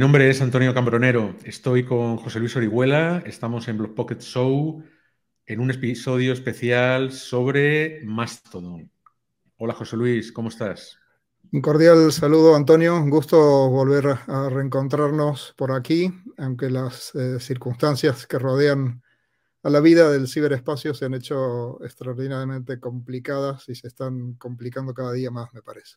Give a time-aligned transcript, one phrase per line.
[0.00, 1.36] nombre es Antonio Cambronero.
[1.44, 3.22] Estoy con José Luis Orihuela.
[3.26, 4.82] Estamos en Blog Pocket Show
[5.44, 8.90] en un episodio especial sobre Mastodon.
[9.58, 10.98] Hola José Luis, ¿cómo estás?
[11.52, 12.96] Un cordial saludo, Antonio.
[12.96, 13.36] Un gusto
[13.68, 19.02] volver a reencontrarnos por aquí, aunque las eh, circunstancias que rodean
[19.62, 25.12] a la vida del ciberespacio se han hecho extraordinariamente complicadas y se están complicando cada
[25.12, 25.96] día más, me parece.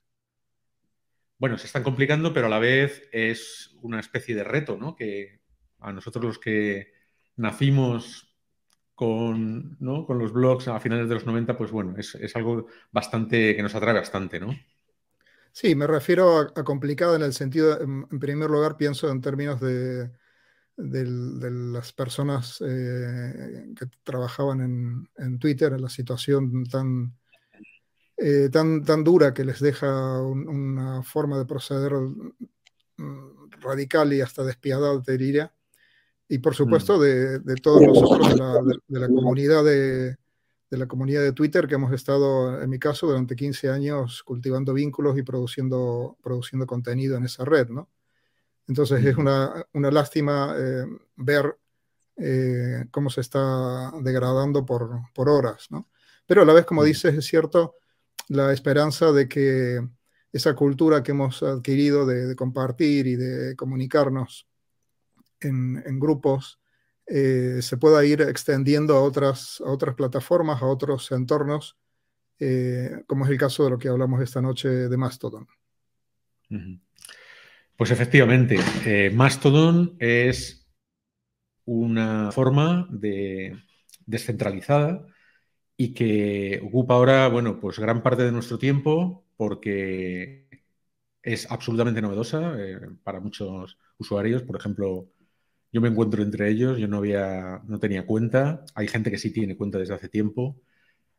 [1.43, 4.95] Bueno, se están complicando, pero a la vez es una especie de reto, ¿no?
[4.95, 5.41] Que
[5.81, 6.93] a nosotros los que
[7.35, 8.34] nacimos
[8.95, 9.75] con,
[10.07, 13.75] con los blogs a finales de los 90, pues bueno, es, algo bastante que nos
[13.75, 14.57] atrae bastante, ¿no?
[15.51, 20.12] Sí, me refiero a, complicado en el sentido, en, primer lugar, pienso en términos de,
[20.77, 27.17] las personas eh, que trabajaban en, Twitter, en la situación tan,
[28.17, 31.93] eh, tan, tan dura que les deja una forma de proceder
[32.97, 35.53] mm, radical y hasta despiadada, te diría
[36.27, 38.29] y por supuesto de, todos nosotros
[38.87, 40.17] de la, comunidad de,
[40.71, 45.15] la comunidad de Twitter que hemos estado, en mi caso, durante 15 años cultivando vínculos
[45.17, 47.87] y produciendo, produciendo contenido en esa red, ¿no?
[48.67, 50.85] Entonces es una, una lástima eh,
[51.17, 51.55] ver
[52.17, 55.87] eh, cómo se está degradando por, por, horas, ¿no?
[56.25, 57.75] Pero a la vez, como dices, es cierto
[58.29, 59.82] la esperanza de que
[60.32, 64.47] esa cultura que hemos adquirido de, compartir y de comunicarnos
[65.40, 66.59] en, grupos
[67.06, 71.78] eh, se pueda ir extendiendo a otras, a otras plataformas, a otros entornos,
[72.40, 75.47] eh, como es el caso de lo que hablamos esta noche de Mastodon.
[77.78, 80.68] Pues efectivamente, eh, Mastodon es
[81.66, 83.58] una forma de
[84.06, 85.06] descentralizada
[85.78, 90.47] y que ocupa ahora, bueno, pues gran parte de nuestro tiempo porque
[91.22, 92.56] es absolutamente novedosa
[93.03, 94.44] para muchos usuarios.
[94.44, 95.09] Por ejemplo,
[95.72, 98.66] yo me encuentro entre ellos, yo no había, no tenía cuenta.
[98.75, 100.62] Hay gente que sí tiene cuenta desde hace tiempo.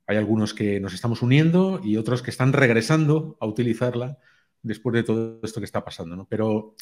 [0.06, 4.18] Hay algunos que nos estamos uniendo y otros que están regresando a utilizarla
[4.62, 6.16] después de todo esto que está pasando.
[6.16, 6.26] ¿no?
[6.28, 6.76] Pero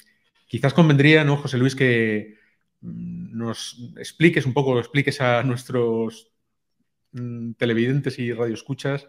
[0.48, 2.36] quizás convendría, ¿no, José Luis, que
[2.80, 6.31] mm, nos expliques un poco, expliques a nuestros
[7.12, 9.08] mm, televidentes y radioescuchas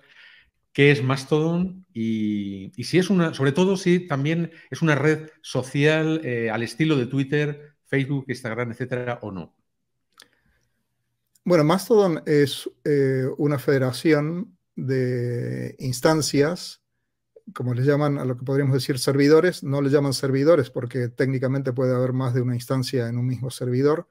[0.74, 6.19] qué es Mastodon y, si es una, sobre todo si también es una red social
[6.24, 9.56] eh, al estilo de Twitter Facebook, Instagram, etcétera, o no?
[11.46, 16.81] Bueno, Mastodon es eh, una federación de instancias,
[17.53, 21.72] como le llaman a lo que podríamos decir servidores, no le llaman servidores porque técnicamente
[21.72, 24.09] puede haber más de una instancia en un mismo servidor,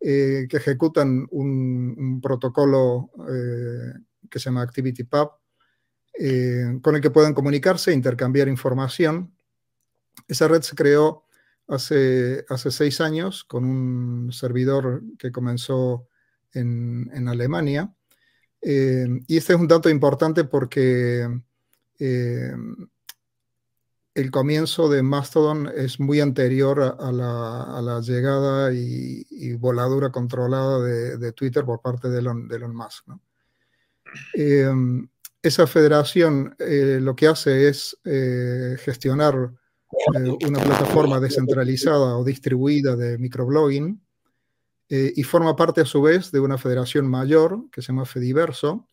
[0.00, 3.92] eh, que ejecutan un, protocolo eh,
[4.30, 5.30] que se llama ActivityPub,
[6.82, 9.34] con el que pueden comunicarse e intercambiar información.
[10.28, 11.24] Esa red se creó
[11.66, 16.08] hace, hace seis años con un servidor que comenzó
[16.52, 17.92] en, Alemania.
[18.60, 21.26] Eh, y este es un dato importante porque
[21.98, 22.52] eh,
[24.14, 31.64] el comienzo de Mastodon es muy anterior a, la, llegada y, voladura controlada de, Twitter
[31.64, 33.06] por parte de Elon, Musk.
[34.34, 34.72] Eh,
[35.42, 37.96] esa federación lo que hace es
[38.84, 39.52] gestionar
[40.14, 44.00] eh, una plataforma descentralizada o distribuida de microblogging
[44.88, 48.86] eh, y forma parte a su vez de una federación mayor que se llama Fediverso,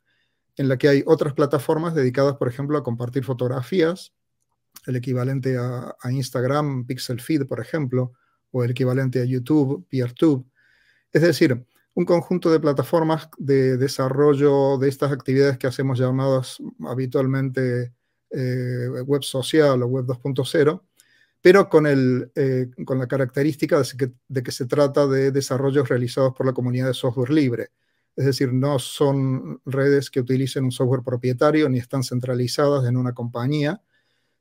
[0.56, 4.14] en la que hay otras plataformas dedicadas, por ejemplo, a compartir fotografías,
[4.88, 8.14] el equivalente a, Instagram, Pixel Feed, por ejemplo,
[8.52, 10.46] o el equivalente a YouTube, PeerTube.
[11.12, 17.94] Es decir, un conjunto de plataformas de desarrollo de estas actividades que hacemos llamadas habitualmente
[18.30, 20.82] eh, web social o web 2.0,
[21.42, 23.82] pero con, el, eh, con la característica
[24.28, 27.70] de que, se trata de desarrollos realizados por la comunidad de software libre.
[28.16, 33.14] Es decir, no son redes que utilicen un software propietario ni están centralizadas en una
[33.14, 33.82] compañía,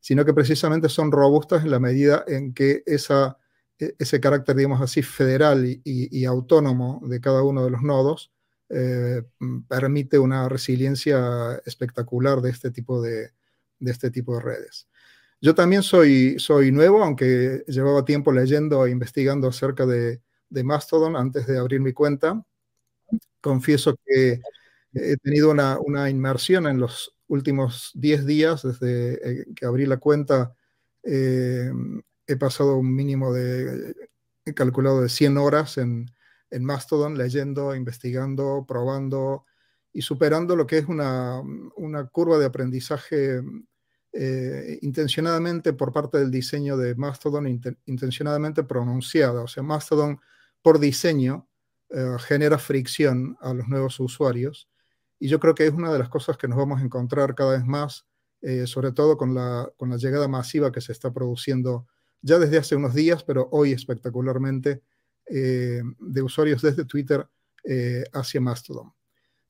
[0.07, 3.39] sino que precisamente son robustas en la medida en que esa,
[3.77, 8.31] e, ese carácter, digamos así, federal y, autónomo de cada uno de los nodos
[8.69, 9.25] eh,
[9.67, 13.33] permite una resiliencia espectacular de este tipo de,
[13.81, 14.87] de este tipo de redes.
[15.41, 20.21] Yo también soy, soy nuevo, aunque llevaba tiempo leyendo e investigando acerca de,
[20.51, 22.45] Mastodon antes de abrir mi cuenta.
[23.41, 24.41] Confieso que
[24.95, 30.55] he tenido una, inmersión en los últimos 10 días desde eh, que abrí la cuenta.
[31.03, 31.71] Eh,
[32.27, 33.95] he pasado un mínimo de,
[34.45, 36.11] he calculado de 100 horas en,
[36.51, 39.45] en Mastodon, leyendo, investigando, probando,
[39.93, 41.43] y superando lo que es una,
[42.13, 43.41] curva de aprendizaje
[44.81, 47.47] intencionadamente por parte del diseño de Mastodon,
[47.85, 49.43] intencionadamente pronunciada.
[49.43, 50.21] O sea, Mastodon
[50.63, 51.49] por diseño
[52.19, 54.69] genera fricción a los nuevos usuarios
[55.19, 57.53] y yo creo que es una de las cosas que nos vamos a encontrar cada
[57.53, 58.07] vez más,
[58.43, 61.87] eh, sobre todo con la, con la llegada masiva que se está produciendo
[62.23, 64.83] ya desde hace unos días, pero hoy espectacularmente,
[65.29, 67.27] eh, de usuarios desde Twitter
[67.65, 68.93] eh, hacia Mastodon.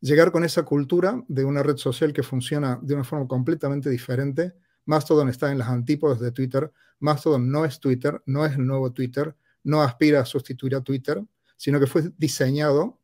[0.01, 4.55] Llegar con esa cultura de una red social que funciona de una forma completamente diferente.
[4.85, 6.71] Mastodon está en las antípodas de Twitter.
[7.01, 9.35] Mastodon no es Twitter, no es el nuevo Twitter,
[9.65, 11.23] no aspira a sustituir a Twitter,
[11.57, 13.01] sino que fue diseñado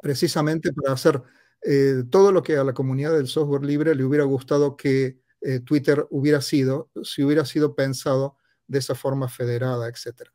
[0.00, 1.22] precisamente para hacer
[1.64, 5.60] eh, todo lo que a la comunidad del software libre le hubiera gustado que eh,
[5.60, 8.36] Twitter hubiera sido, si hubiera sido pensado
[8.66, 10.28] de esa forma federada, etc.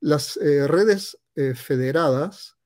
[0.00, 1.16] Las eh, redes
[1.54, 2.56] federadas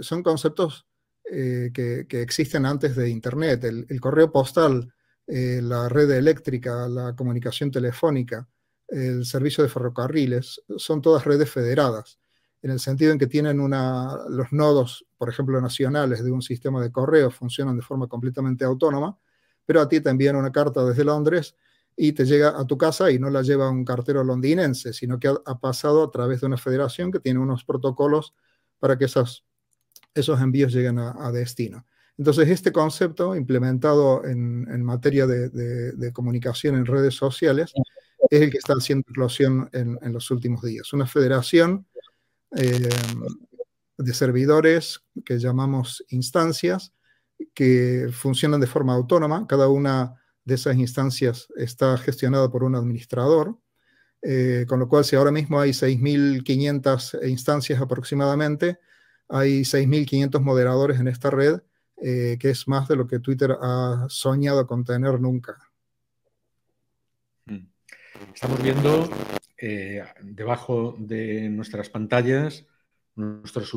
[0.00, 0.88] son conceptos
[1.22, 3.62] que, existen antes de Internet.
[3.62, 4.92] El, correo postal,
[5.26, 8.48] la red eléctrica, la comunicación telefónica,
[8.88, 12.18] el servicio de ferrocarriles, son todas redes federadas
[12.62, 16.82] en el sentido en que tienen una, los nodos, por ejemplo, nacionales de un sistema
[16.82, 19.16] de correo funcionan de forma completamente autónoma,
[19.64, 21.54] pero a ti te envían una carta desde Londres
[21.96, 25.28] y te llega a tu casa y no la lleva un cartero londinense, sino que
[25.28, 28.34] ha, pasado a través de una federación que tiene unos protocolos
[28.78, 29.44] para que esos,
[30.14, 31.84] esos envíos lleguen a, destino.
[32.16, 37.72] Entonces, este concepto implementado en, materia de, comunicación en redes sociales
[38.30, 40.92] es el que está haciendo explosión en, en los últimos días.
[40.92, 41.86] Una federación
[42.56, 42.88] eh,
[43.98, 46.94] de servidores que llamamos instancias,
[47.54, 49.46] que funcionan de forma autónoma.
[49.46, 50.14] Cada una
[50.44, 53.58] de esas instancias está gestionada por un administrador,
[54.22, 58.78] eh, con lo cual si ahora mismo hay 6.500 instancias aproximadamente,
[59.28, 61.60] hay 6.500 moderadores en esta red,
[62.00, 65.58] eh, que es más de lo que Twitter ha soñado con tener nunca.
[67.46, 67.66] Mm.
[68.32, 69.08] Estamos viendo
[69.58, 72.66] eh, debajo de nuestras pantallas
[73.18, 73.72] nuestros,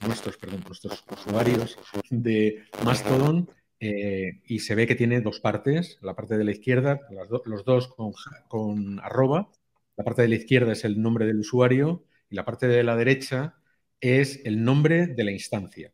[0.00, 1.78] nuestros, perdón, nuestros usuarios
[2.08, 5.98] de Mastodon eh, y se ve que tiene dos partes.
[6.00, 7.00] La parte de la izquierda,
[7.44, 8.12] los dos con,
[8.48, 9.50] con, arroba.
[9.96, 12.96] La parte de la izquierda es el nombre del usuario y la parte de la
[12.96, 13.56] derecha
[14.00, 15.92] es el nombre de la instancia.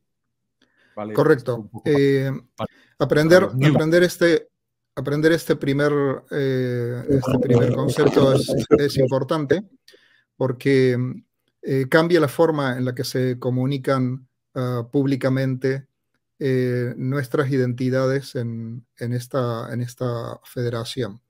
[1.13, 1.71] Correcto.
[1.85, 2.31] Eh,
[2.99, 4.49] aprender, aprender este,
[4.97, 5.93] aprender este primer,
[6.31, 9.63] eh, este primer concepto es, importante
[10.37, 10.97] porque
[11.63, 15.87] eh, cambia la forma en la que se comunican ah, públicamente
[16.39, 21.21] eh, nuestras identidades en, esta, en, esta, federación.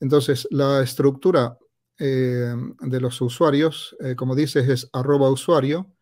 [0.00, 1.58] Entonces, la estructura
[1.98, 5.92] de los usuarios, como dices, es arroba usuario,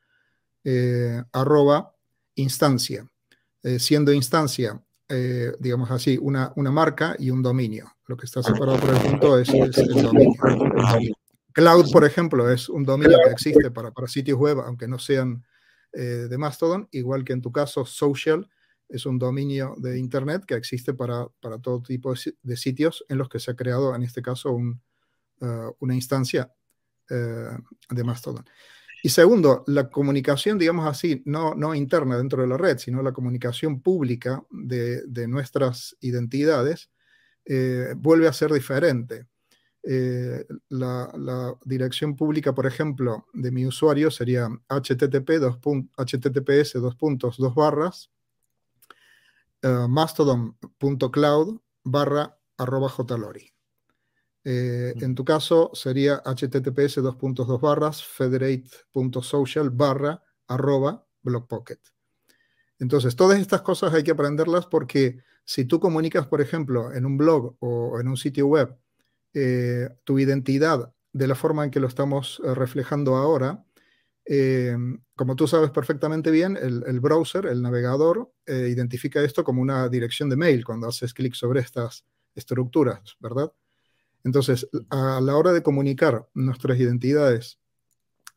[1.33, 1.95] arroba
[2.37, 3.07] instancia.
[3.79, 4.81] siendo instancia
[5.11, 7.93] eh, digamos así, una, una, marca y un dominio.
[8.07, 10.41] Lo que está separado por el punto es, el dominio.
[11.53, 15.45] Cloud, por ejemplo, es un dominio que existe para, para sitios web, aunque no sean
[15.93, 18.49] eh, de Mastodon, igual que en tu caso, social
[18.89, 23.29] es un dominio de Internet que existe para, para todo tipo de, sitios en los
[23.29, 24.81] que se ha creado, en este caso, un,
[25.41, 26.53] uh, una instancia
[27.11, 28.45] uh, de Mastodon.
[29.03, 33.13] Y segundo, la comunicación, digamos así, no, no interna dentro de la red, sino la
[33.13, 36.91] comunicación pública de, de nuestras identidades,
[37.45, 39.27] eh, vuelve a ser diferente.
[39.83, 45.31] Eh, la, dirección pública, por ejemplo, de mi usuario sería http
[45.97, 48.11] https dos puntos dos barras
[49.63, 53.50] uh, mastodon.cloud barra arroba jlori.
[54.45, 61.79] Eh, en tu caso sería https dos barras federate.social barra arroba blockpocket.
[62.79, 67.19] Entonces, todas estas cosas hay que aprenderlas porque si tú comunicas, por ejemplo, en un
[67.19, 68.77] blog o en un sitio web,
[69.35, 73.65] eh, tu identidad de la forma en que lo estamos eh, reflejando ahora,
[75.17, 80.29] como tú sabes perfectamente bien, el, el browser, el navegador, identifica esto como una dirección
[80.29, 82.05] de mail cuando haces clic sobre estas
[82.37, 83.51] estructuras, ¿verdad?
[84.25, 87.59] Entonces, a la hora de comunicar nuestras identidades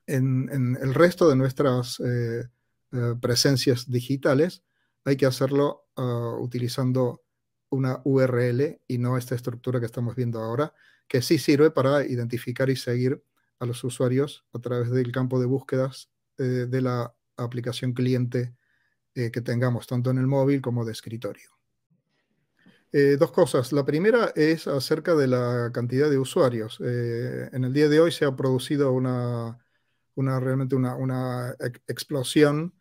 [0.08, 2.48] en, el resto de nuestras eh,
[2.92, 4.63] eh, presencias digitales,
[5.06, 7.24] hay que hacerlo ah, utilizando
[7.70, 10.74] una URL y no esta estructura que estamos viendo ahora,
[11.08, 13.24] que sí sirve para identificar y seguir
[13.60, 18.56] a los usuarios a través del campo de búsquedas eh, de la aplicación cliente
[19.16, 21.52] que tengamos, tanto en el móvil como de escritorio.
[22.95, 23.71] Eh, dos cosas.
[23.73, 26.79] La primera es acerca de la cantidad de usuarios.
[26.79, 29.57] Eh, en el día de hoy se ha producido una,
[30.15, 31.55] realmente una,
[31.88, 32.75] explosión,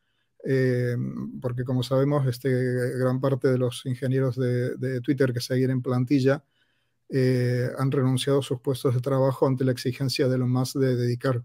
[0.45, 0.97] eh,
[1.41, 2.51] porque como sabemos, este,
[2.99, 6.45] gran parte de los ingenieros de, Twitter que seguir en plantilla
[7.79, 11.43] han renunciado a sus puestos de trabajo ante la exigencia de lo más de dedicar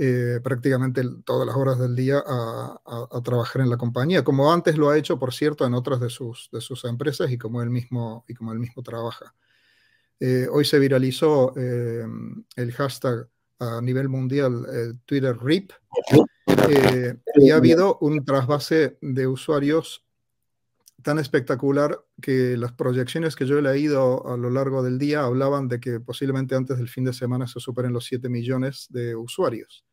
[0.00, 4.90] eh, prácticamente todas las horas del día a, trabajar en la compañía, como antes lo
[4.90, 8.24] ha hecho, por cierto, en otras de sus, de sus empresas y como él mismo,
[8.28, 9.34] y como él mismo trabaja.
[10.52, 13.28] hoy se viralizó el hashtag
[13.58, 15.72] a nivel mundial, Twitter RIP,
[17.34, 20.04] y ha habido un trasvase de usuarios
[21.02, 25.66] tan espectacular que las proyecciones que yo he leído a lo largo del día hablaban
[25.66, 29.87] de que posiblemente antes del fin de semana se superen los 7 millones de usuarios.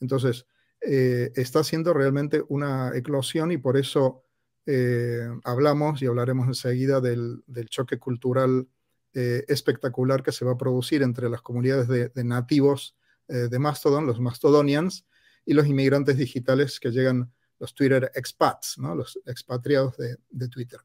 [0.00, 0.46] Entonces,
[0.80, 4.22] eh, está siendo realmente una eclosión y por eso
[4.66, 8.68] eh, hablamos y hablaremos enseguida del, choque cultural
[9.12, 12.96] eh, espectacular que se va a producir entre las comunidades de, de nativos
[13.26, 15.06] de Mastodon, los Mastodonians,
[15.46, 18.94] y los inmigrantes digitales que llegan los Twitter expats, ¿no?
[18.94, 20.80] los expatriados de, Twitter.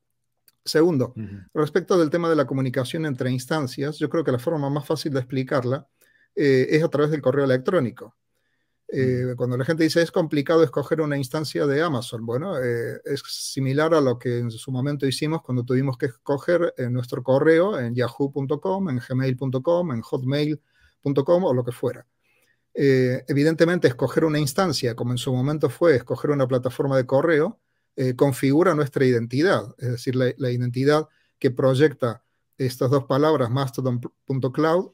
[0.64, 1.14] Segundo,
[1.54, 5.14] respecto del tema de la comunicación entre instancias, yo creo que la forma más fácil
[5.14, 5.88] de explicarla
[6.36, 8.16] eh, es a través del correo electrónico.
[8.92, 13.22] Eh, cuando la gente dice es complicado escoger una instancia de Amazon, bueno, eh, es
[13.28, 17.94] similar a lo que en su momento hicimos cuando tuvimos que escoger nuestro correo en
[17.94, 22.08] yahoo.com, en gmail.com, en hotmail.com o lo que fuera.
[22.74, 27.60] Eh, evidentemente, escoger una instancia, como en su momento fue escoger una plataforma de correo,
[28.16, 32.24] configura nuestra identidad, es decir, la, identidad que proyecta
[32.58, 34.92] estas dos palabras, mastodon.cloud,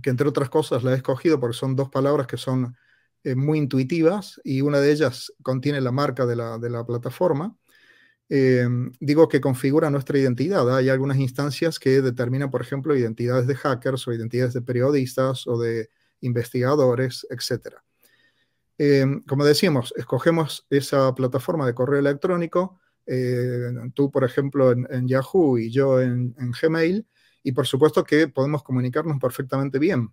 [0.00, 2.76] que entre otras cosas la he escogido porque son dos palabras que son
[3.24, 7.56] eh, muy intuitivas y una de ellas contiene la marca de la, de la plataforma.
[9.00, 10.74] digo que configura nuestra identidad.
[10.74, 15.60] Hay algunas instancias que determinan, por ejemplo, identidades de hackers o identidades de periodistas o
[15.60, 15.90] de
[16.22, 17.76] investigadores, etc.
[18.78, 25.58] Eh, como decíamos, escogemos esa plataforma de correo electrónico, eh, tú, por ejemplo, en, Yahoo
[25.58, 27.06] y yo en, Gmail,
[27.42, 30.12] y por supuesto que podemos comunicarnos perfectamente bien.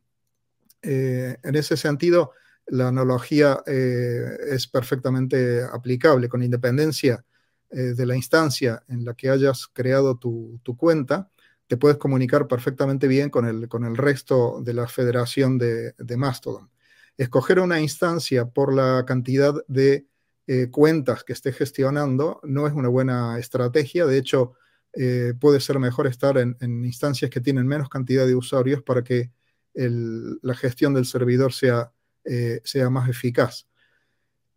[0.81, 2.33] Eh, en ese sentido,
[2.69, 7.23] la analogía es perfectamente aplicable, con independencia
[7.69, 11.29] de la instancia en la que hayas creado tu cuenta,
[11.69, 16.71] te puedes comunicar perfectamente bien con el, con el resto de la federación de, Mastodon.
[17.15, 20.07] Escoger una instancia por la cantidad de
[20.47, 24.07] eh, cuentas que esté gestionando no es una buena estrategia.
[24.07, 24.53] De hecho,
[24.93, 29.29] eh, puede ser mejor estar en, instancias que tienen menos cantidad de usuarios para que
[29.75, 31.93] la gestión del servidor sea,
[32.25, 33.67] eh, sea más eficaz.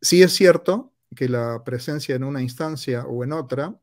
[0.00, 3.78] Sí es cierto que la presencia en una instancia o en otra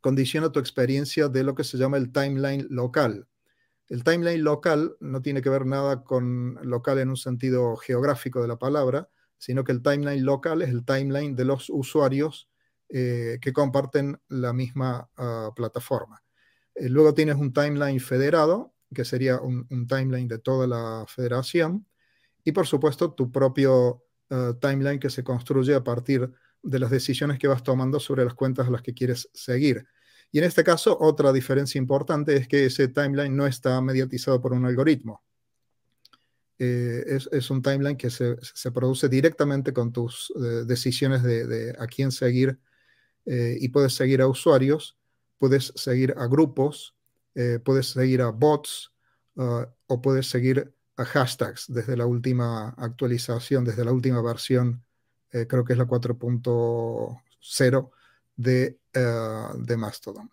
[0.00, 3.28] condiciona tu experiencia de lo que se llama el timeline local.
[3.88, 8.48] El timeline local no tiene que ver nada con local en un sentido geográfico de
[8.48, 12.48] la palabra, sino que el timeline local es el timeline de los usuarios
[12.90, 16.22] eh, que comparten la misma ah, plataforma.
[16.74, 21.86] Eh, luego tienes un timeline federado, que sería un, timeline de toda la federación,
[22.48, 27.38] y por supuesto tu propio ah, timeline que se construye a partir de las decisiones
[27.38, 29.86] que vas tomando sobre las cuentas a las que quieres seguir.
[30.32, 34.54] Y en este caso, otra diferencia importante es que ese timeline no está mediatizado por
[34.54, 35.22] un algoritmo.
[36.58, 42.10] Eh, es, un timeline que se, produce directamente con tus eh, decisiones de, a quién
[42.10, 42.58] seguir
[43.26, 44.96] eh, y puedes seguir a usuarios,
[45.36, 46.94] puedes seguir a grupos,
[47.62, 48.90] puedes seguir a bots
[49.36, 50.74] o puedes seguir
[51.04, 54.82] hashtags desde la última actualización, desde la última versión
[55.30, 57.90] creo que es la 4.0
[58.36, 60.30] de, uh, de, Mastodon.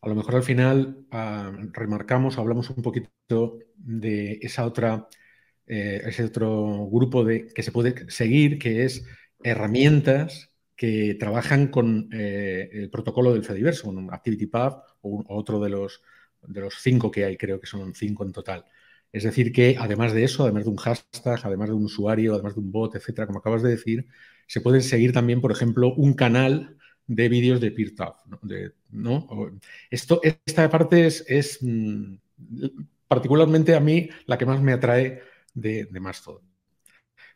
[0.00, 5.08] A lo mejor al final uh, remarcamos, hablamos un poquito de esa otra,
[5.66, 9.04] eh, ese otro grupo de, que se puede seguir, que es
[9.42, 15.70] herramientas que trabajan con eh, el protocolo del Fediverse, un ActivityPub o, o otro de
[15.70, 16.02] los,
[16.46, 18.64] de los cinco que hay, creo que son cinco en total.
[19.12, 22.54] Es decir, que además de eso, además de un hashtag, además de un usuario, además
[22.54, 24.06] de un bot, etcétera, como acabas de decir,
[24.46, 28.16] se puede seguir también, por ejemplo, un canal de vídeos de PeerTab.
[28.90, 29.28] ¿no?
[29.90, 32.14] Esto, esta parte es, mm,
[33.08, 35.22] particularmente a mí la que más me atrae
[35.54, 36.42] de, de Mastodon.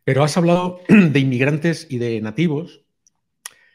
[0.05, 2.85] Pero has hablado de inmigrantes y de nativos,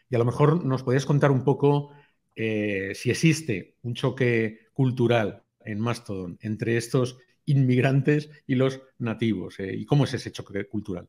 [0.10, 1.92] y a lo mejor nos podías contar un poco
[2.36, 9.60] eh, si existe un choque cultural en Mastodon entre estos inmigrantes y los nativos.
[9.60, 11.08] Eh, ¿Y cómo es ese choque cultural?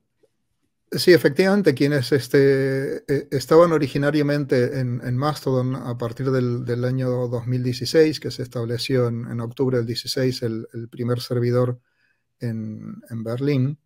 [0.91, 8.31] Sí, efectivamente, quienes este, eh, estaban originariamente en, Mastodon a partir del, año 2016, que
[8.31, 11.81] se estableció en, octubre del 16 el, primer servidor
[12.39, 13.79] en, Berlín,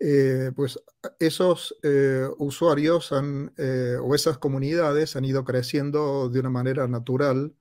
[0.00, 0.80] eh, pues
[1.20, 1.76] esos
[2.38, 3.52] usuarios han,
[4.02, 7.54] o esas comunidades han ido creciendo de una manera natural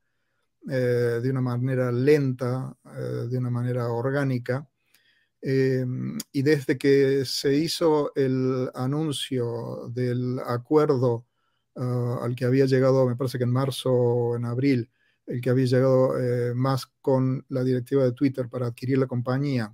[0.62, 2.76] de una manera lenta,
[3.30, 4.68] de una manera orgánica.
[5.42, 11.26] y desde que se hizo el anuncio del acuerdo
[11.76, 14.90] ah, al que había llegado, me parece que en marzo o en abril,
[15.28, 16.14] el que había llegado
[16.56, 19.74] más con la directiva de Twitter para adquirir la compañía,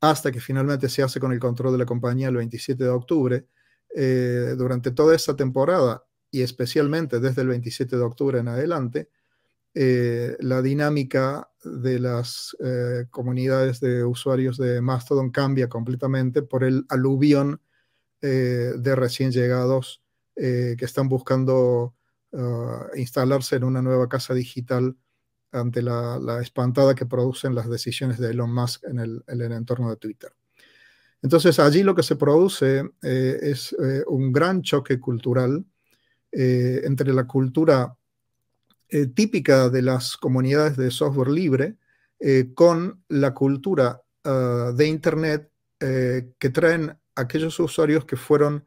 [0.00, 3.46] hasta que finalmente se hace con el control de la compañía el 27 de octubre,
[3.94, 9.10] eh, durante toda esa temporada y especialmente desde el 27 de octubre en adelante,
[9.74, 16.84] eh, la dinámica de las eh, comunidades de usuarios de Mastodon cambia completamente por el
[16.88, 17.60] aluvión
[18.20, 20.02] de recién llegados
[20.34, 21.94] que están buscando
[22.32, 24.96] ah, instalarse en una nueva casa digital
[25.52, 30.32] ante la, espantada que producen las decisiones de Elon Musk en el, entorno de Twitter.
[31.22, 35.64] Entonces allí lo que se produce eh, es eh, un gran choque cultural
[36.30, 37.96] eh, entre la cultura
[39.14, 41.76] típica de las comunidades de software libre
[42.54, 48.64] con la cultura ah, de Internet que traen aquellos usuarios que fueron,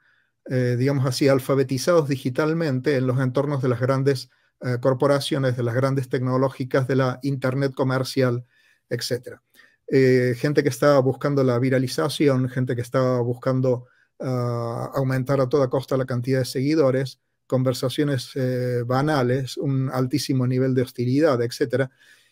[0.48, 4.30] digamos así, alfabetizados digitalmente en los entornos de las grandes
[4.64, 8.46] eh, corporaciones, de las grandes tecnológicas, de la Internet comercial,
[8.90, 9.40] etc.
[9.88, 13.88] Eh, gente que estaba buscando la viralización, gente que estaba buscando
[14.20, 17.20] ah, aumentar a toda costa la cantidad de seguidores,
[17.52, 21.90] conversaciones eh, banales, un altísimo nivel de hostilidad, etc.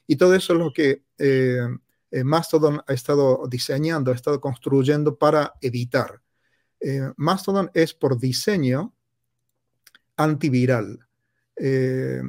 [0.07, 1.03] Y todo eso es lo que
[2.23, 6.21] Mastodon ha estado diseñando, ha estado construyendo para evitar.
[7.17, 8.93] Mastodon es por diseño
[10.19, 10.99] antiviral.
[11.55, 12.21] Eh,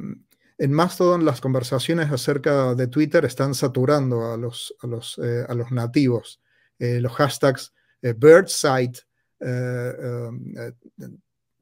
[0.57, 5.53] en Mastodon las conversaciones acerca de Twitter están saturando a los, a los, eh, a
[5.55, 6.41] los nativos.
[6.77, 8.99] Eh, los hashtags birdside,
[9.39, 10.43] um,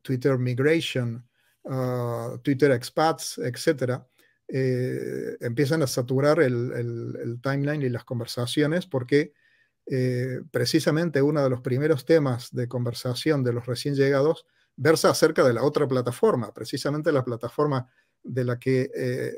[0.09, 1.23] Twitter migration,
[1.63, 4.01] uh, Twitter expats, etc.,
[5.41, 9.31] empiezan a saturar el, el, timeline y las conversaciones porque
[10.49, 15.53] precisamente uno de los primeros temas de conversación de los recién llegados versa acerca de
[15.53, 17.87] la otra plataforma, precisamente la plataforma
[18.23, 19.33] de la que eh,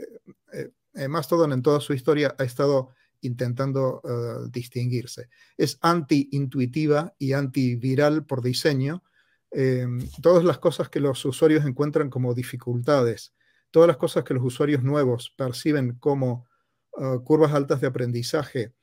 [0.93, 2.89] eh, Mastodon en toda su historia ha estado
[3.21, 5.29] intentando eh, distinguirse.
[5.57, 9.03] Es anti-intuitiva y antiviral por diseño.
[10.21, 13.33] Todas las cosas que los usuarios encuentran como dificultades,
[13.69, 16.47] todas las cosas que los usuarios nuevos perciben como
[17.23, 18.73] curvas altas de aprendizaje,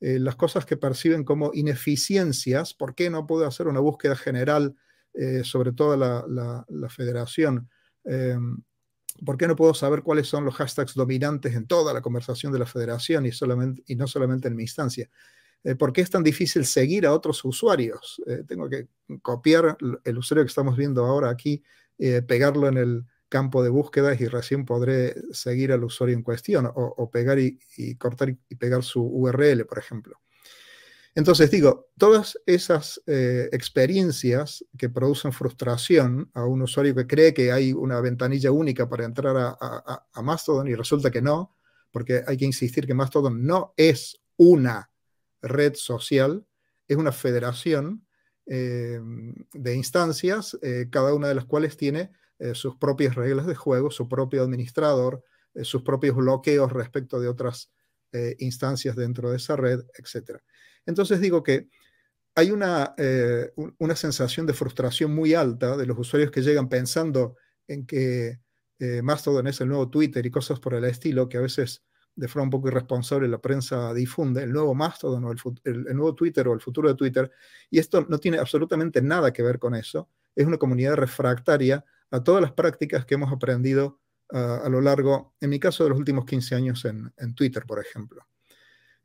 [0.00, 4.76] las cosas que perciben como ineficiencias, ¿por qué no puedo hacer una búsqueda general
[5.18, 7.70] eh, sobre todo la, federación.
[8.04, 8.36] Eh,
[9.24, 12.58] ¿Por qué no puedo saber cuáles son los hashtags dominantes en toda la conversación de
[12.58, 15.08] la federación y no solamente en mi instancia?
[15.64, 18.22] Eh, ¿Por qué es tan difícil seguir a otros usuarios?
[18.46, 18.88] tengo que
[19.22, 21.62] copiar el usuario que estamos viendo ahora aquí,
[22.26, 27.10] pegarlo en el campo de búsquedas y recién podré seguir al usuario en cuestión o,
[27.10, 27.58] pegar y,
[27.96, 30.20] cortar y pegar su URL, por ejemplo.
[31.16, 37.52] Entonces digo, todas esas eh, experiencias que producen frustración a un usuario que cree que
[37.52, 41.56] hay una ventanilla única para entrar a, Mastodon y resulta que no,
[41.90, 44.90] porque hay que insistir que Mastodon no es una
[45.48, 46.46] red social,
[46.88, 48.06] es una federación
[48.46, 49.00] eh,
[49.52, 52.10] de instancias, eh, cada una de las cuales tiene
[52.52, 55.24] sus propias reglas de juego, su propio administrador,
[55.62, 57.72] sus propios bloqueos respecto de otras
[58.38, 60.38] instancias dentro de esa red, etc.
[60.84, 61.70] Entonces digo que
[62.36, 67.36] hay una, eh, una sensación de frustración muy alta de los usuarios que llegan pensando
[67.66, 68.40] en que
[68.78, 71.82] eh, Mastodon es el nuevo Twitter y cosas por el estilo que a veces
[72.16, 76.48] de forma un poco irresponsable la prensa difunde, el nuevo Mastodon o el, nuevo Twitter
[76.48, 77.30] o el futuro de Twitter.
[77.70, 80.08] Y esto no tiene absolutamente nada que ver con eso.
[80.34, 84.00] Es una comunidad refractaria a todas las prácticas que hemos aprendido
[84.32, 87.78] ah, a lo largo, en mi caso, de los últimos 15 años en Twitter, por
[87.78, 88.26] ejemplo.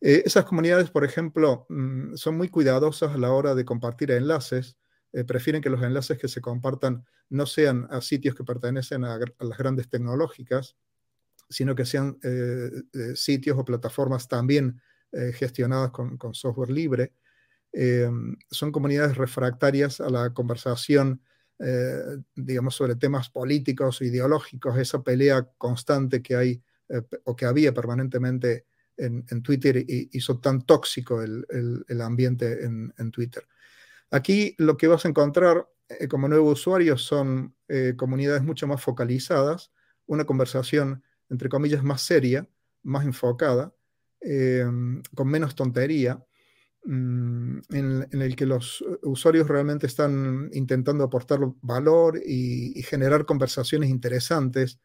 [0.01, 4.77] Eh, esas comunidades, por ejemplo, mm, son muy cuidadosas a la hora de compartir enlaces.
[5.13, 9.19] Eh, prefieren que los enlaces que se compartan no sean a sitios que pertenecen a,
[9.19, 10.75] las grandes tecnológicas,
[11.51, 12.71] sino que sean eh,
[13.15, 14.81] sitios o plataformas también
[15.33, 17.11] gestionadas con, software libre.
[18.49, 21.21] son comunidades refractarias a la conversación,
[22.33, 26.63] digamos, sobre temas políticos, ideológicos, esa pelea constante que hay
[27.25, 28.67] o que había permanentemente
[29.01, 33.43] en, Twitter y hizo tan tóxico el, ambiente en, Twitter.
[34.11, 38.81] Aquí lo que vas a encontrar eh, como nuevo usuario son eh, comunidades mucho más
[38.81, 39.71] focalizadas,
[40.05, 42.47] una conversación, entre comillas, más seria,
[42.83, 43.73] más enfocada,
[44.19, 46.23] em, con menos tontería,
[46.83, 54.79] mm, en, el que los usuarios realmente están intentando aportar valor y, generar conversaciones interesantes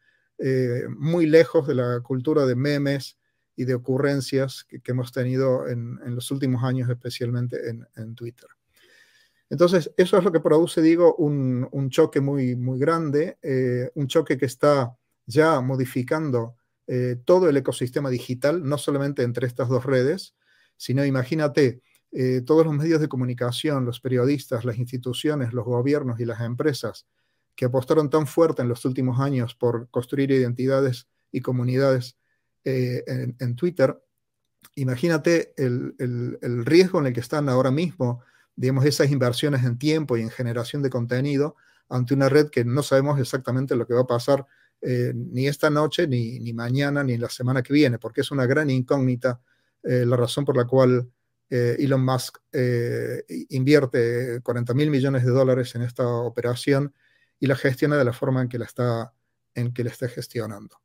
[0.97, 3.17] muy lejos de la cultura de memes
[3.55, 7.57] y de ocurrencias que, hemos tenido en, los últimos años, especialmente
[7.95, 8.47] en, Twitter.
[9.49, 13.39] Entonces, eso es lo que produce, digo, un, choque muy, muy grande,
[13.95, 14.95] un choque que está
[15.27, 16.55] ya modificando
[17.25, 20.35] todo el ecosistema digital, no solamente entre estas dos redes,
[20.77, 26.25] sino imagínate eh, todos los medios de comunicación, los periodistas, las instituciones, los gobiernos y
[26.25, 27.05] las empresas
[27.55, 32.17] que apostaron tan fuerte en los últimos años por construir identidades y comunidades
[32.63, 33.03] eh,
[33.39, 34.01] en, Twitter,
[34.75, 35.95] imagínate el,
[36.65, 38.21] riesgo en el que están ahora mismo,
[38.55, 41.55] digamos, esas inversiones en tiempo y en generación de contenido
[41.89, 44.45] ante una red que no sabemos exactamente lo que va a pasar
[44.81, 48.45] eh, ni esta noche, ni, ni, mañana, ni la semana que viene, porque es una
[48.45, 49.41] gran incógnita
[49.83, 51.09] la razón por la cual
[51.49, 56.93] eh, Elon Musk eh, invierte 40 mil millones de dólares en esta operación
[57.39, 59.13] y la gestiona de la forma en que la está,
[59.53, 60.81] en que la está gestionando.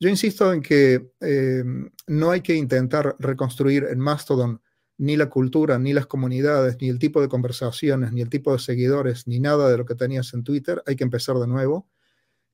[0.00, 1.62] Yo insisto en que eh,
[2.08, 4.60] no hay que intentar reconstruir en Mastodon
[4.98, 8.58] ni la cultura, ni las comunidades, ni el tipo de conversaciones, ni el tipo de
[8.58, 10.82] seguidores, ni nada de lo que tenías en Twitter.
[10.86, 11.88] Hay que empezar de nuevo.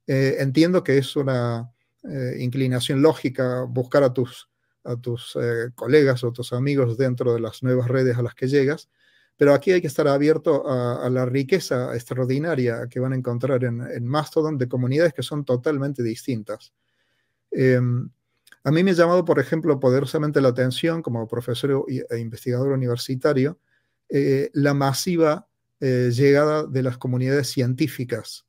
[0.09, 1.71] Entiendo que es una
[2.39, 4.49] inclinación lógica buscar a tus
[4.89, 8.49] a tus eh, colegas o tus amigos dentro de las nuevas redes a las que
[8.49, 8.89] llegas,
[9.37, 14.07] pero aquí hay que estar abierto a, la riqueza extraordinaria que van a encontrar en,
[14.07, 16.73] Mastodon de comunidades que son totalmente distintas.
[17.53, 18.11] Em,
[18.65, 23.61] a mí me ha llamado, por ejemplo, poderosamente la atención como profesor e investigador universitario,
[24.09, 25.47] eh, la masiva
[25.81, 28.48] eh, llegada de las comunidades científicas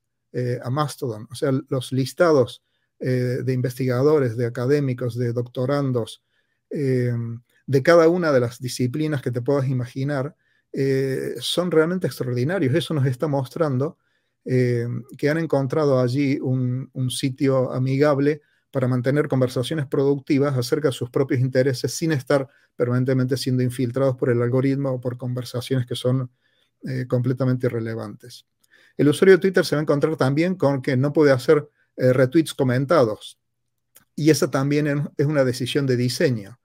[0.62, 2.62] a Mastodon, o sea, los listados
[2.98, 6.22] de investigadores, de académicos, de doctorandos,
[6.70, 7.12] eh,
[7.66, 10.34] de cada una de las disciplinas que te puedas imaginar,
[10.72, 12.74] eh, son realmente extraordinarios.
[12.74, 13.98] Eso nos está mostrando
[14.44, 14.86] eh,
[15.18, 21.40] que han encontrado allí un, sitio amigable para mantener conversaciones productivas acerca de sus propios
[21.40, 26.30] intereses sin estar permanentemente siendo infiltrados por el algoritmo o por conversaciones que son
[27.08, 28.46] completamente irrelevantes.
[29.00, 32.54] El usuario de Twitter se va a encontrar también con que no puede hacer retweets
[32.54, 33.38] comentados.
[34.14, 36.60] Y esa también es una decisión de diseño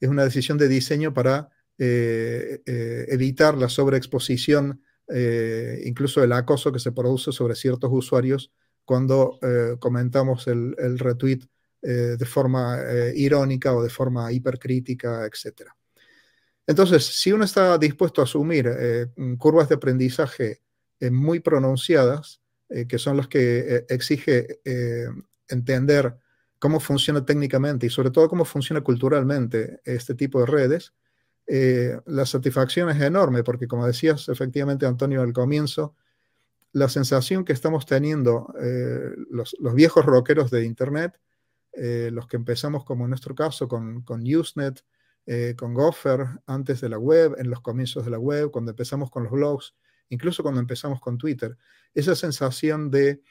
[0.00, 6.72] es una decisión de diseño para eh, eh, evitar la sobreexposición, eh, incluso el acoso
[6.72, 8.50] que se produce sobre ciertos usuarios
[8.84, 9.38] cuando
[9.78, 11.42] comentamos el, retweet
[11.80, 12.76] de forma
[13.14, 15.70] irónica o de forma hipercrítica, etc.
[16.66, 18.68] Entonces, si uno está dispuesto a asumir
[19.38, 20.62] curvas de aprendizaje
[21.10, 22.40] muy pronunciadas,
[22.88, 24.60] que son las que exige
[25.48, 26.16] entender
[26.60, 30.92] cómo funciona técnicamente y sobre todo cómo funciona culturalmente este tipo de redes,
[31.46, 35.96] eh, la satisfacción es enorme porque como decías efectivamente Antonio al comienzo,
[36.72, 41.18] la sensación que estamos teniendo eh, los, viejos rockeros de Internet,
[41.72, 44.84] eh, los que empezamos como en nuestro caso con, con Usenet,
[45.56, 49.22] con Gopher, antes de la web, en los comienzos de la web, cuando empezamos con
[49.22, 49.76] los blogs,
[50.10, 51.56] incluso cuando empezamos con Twitter,
[51.94, 53.22] esa sensación de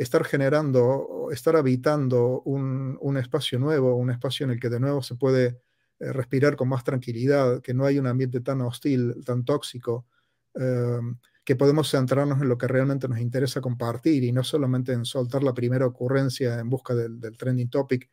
[0.00, 5.14] estar generando, estar habitando un, espacio nuevo, un espacio en el que de nuevo se
[5.14, 5.60] puede
[5.98, 10.06] eh, respirar con más tranquilidad, que no hay un ambiente tan hostil, tan tóxico,
[10.54, 15.04] em, que podemos centrarnos en lo que realmente nos interesa compartir y no solamente en
[15.04, 18.08] soltar la primera ocurrencia en busca del, trending topic,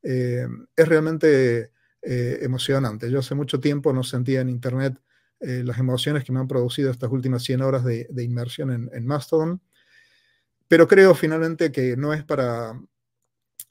[0.00, 1.72] em, es realmente
[2.02, 3.10] eh, emocionante.
[3.10, 4.96] Yo hace mucho tiempo no sentía en Internet
[5.42, 9.60] eh, las emociones que me han producido estas últimas 100 horas de, inmersión en Mastodon.
[10.68, 12.74] Pero creo finalmente que no es para,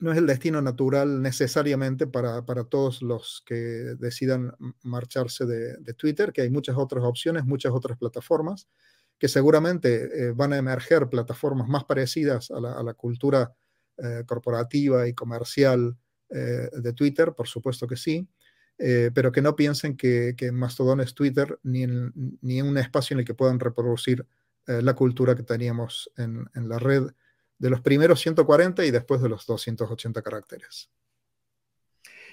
[0.02, 4.54] no es el destino natural necesariamente para, todos los que decidan
[4.84, 8.68] marcharse de, Twitter, que hay muchas otras opciones, muchas otras plataformas,
[9.18, 13.54] que seguramente eh, van a emerger plataformas más parecidas a la, cultura
[13.98, 15.98] eh, corporativa y comercial
[16.30, 18.26] de Twitter, por supuesto que sí,
[19.13, 21.86] pero que no piensen que, que Mastodon es Twitter ni
[22.41, 24.26] ni en un espacio en el que puedan reproducir
[24.67, 27.08] eh, la cultura que teníamos en, la red
[27.58, 30.89] de los primeros 140 y después de los 280 caracteres.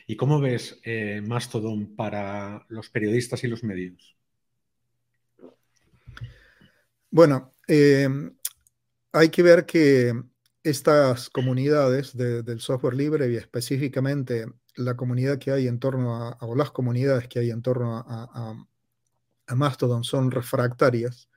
[0.06, 4.16] ¿Y cómo ves eh, Mastodon para los periodistas y los medios?
[7.11, 8.08] Bueno, eh,
[9.12, 10.12] hay que ver que
[10.62, 14.46] estas comunidades del software libre y específicamente
[14.78, 19.54] la comunidad que hay en torno a, o las comunidades que hay en torno a
[19.54, 21.28] Mastodon son refractarias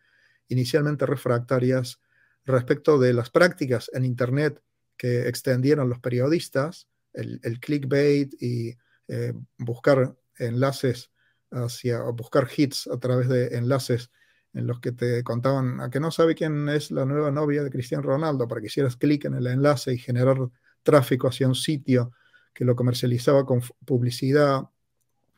[0.51, 1.99] inicialmente refractarias
[2.45, 4.61] respecto de las prácticas en Internet
[4.97, 8.77] que extendieron los periodistas, el, clickbait y
[9.07, 11.11] eh, buscar enlaces
[11.51, 14.11] hacia, o buscar hits a través de enlaces
[14.53, 17.69] en los que te contaban a que no sabe quién es la nueva novia de
[17.69, 20.37] Cristiano Ronaldo para que hicieras clic en el enlace y generar
[20.83, 22.11] tráfico hacia un sitio
[22.53, 24.63] que lo comercializaba con publicidad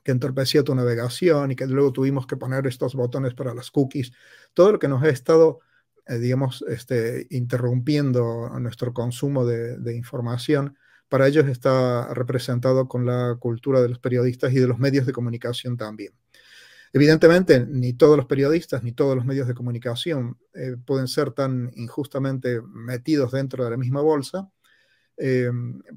[0.04, 4.12] que entorpecía tu navegación y que luego tuvimos que poner estos botones para las cookies.
[4.54, 5.60] Todo lo que nos ha estado,
[6.06, 13.82] eh, digamos, este, interrumpiendo nuestro consumo de, información, para ellos está representado con la cultura
[13.82, 16.14] de los periodistas y de los medios de comunicación también.
[16.92, 21.72] Evidentemente, ni todos los periodistas ni todos los medios de comunicación eh, pueden ser tan
[21.76, 24.52] injustamente metidos dentro de la misma bolsa,
[25.18, 25.50] eh,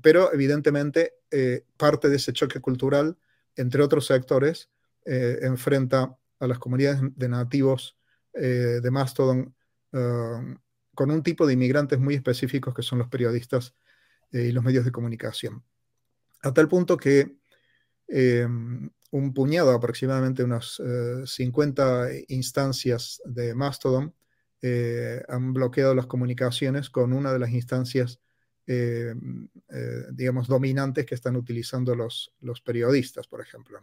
[0.02, 3.16] pero evidentemente eh, parte de ese choque cultural,
[3.56, 4.70] entre otros sectores,
[5.08, 7.96] enfrenta a las comunidades de nativos
[8.34, 9.54] de Mastodon
[9.92, 13.72] con un tipo de inmigrantes muy específicos que son los periodistas
[14.32, 15.62] y los medios de comunicación.
[16.42, 17.36] A tal punto que
[19.10, 20.80] un puñado, aproximadamente unas
[21.24, 24.14] 50 eh, instancias de Mastodon,
[24.62, 28.20] eh, han bloqueado las comunicaciones con una de las instancias,
[28.66, 29.14] eh,
[30.12, 33.78] digamos, dominantes que están utilizando los, los periodistas, por ejemplo.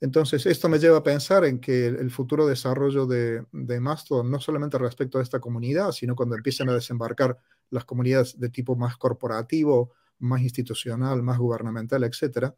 [0.00, 4.38] Entonces, esto me lleva a pensar en que el, futuro desarrollo de, de, Mastodon, no
[4.38, 7.36] solamente respecto a esta comunidad, sino cuando empiecen a desembarcar
[7.70, 12.54] las comunidades de tipo más corporativo, más institucional, más gubernamental, etcétera,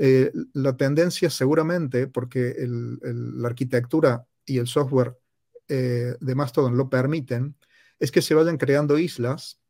[0.00, 5.18] eh, la tendencia seguramente, porque la arquitectura y el software
[5.66, 7.56] eh, de Mastodon lo permiten,
[7.98, 9.60] es que se vayan creando islas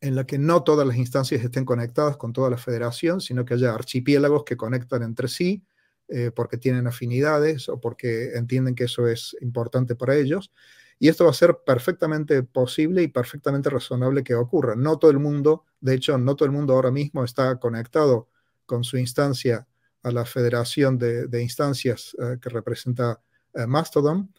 [0.00, 3.54] en las que no todas las instancias estén conectadas con toda la federación, sino que
[3.54, 5.62] haya archipiélagos que conectan entre sí
[6.08, 10.52] eh, porque tienen afinidades o porque entienden que eso es importante para ellos.
[10.98, 14.74] Y esto va a ser perfectamente posible y perfectamente razonable que ocurra.
[14.74, 18.28] No todo el mundo, de hecho, no todo el mundo ahora mismo está conectado
[18.66, 19.68] con su instancia
[20.02, 23.20] a la federación de, instancias eh, que representa
[23.54, 24.32] eh, Mastodon.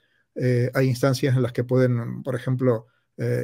[0.74, 2.88] Hay instancias en las que pueden, por ejemplo,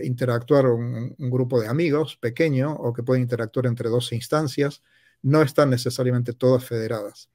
[0.04, 4.82] interactuar un, grupo de amigos pequeño o que pueden interactuar entre dos instancias.
[5.22, 7.30] No están necesariamente todas federadas.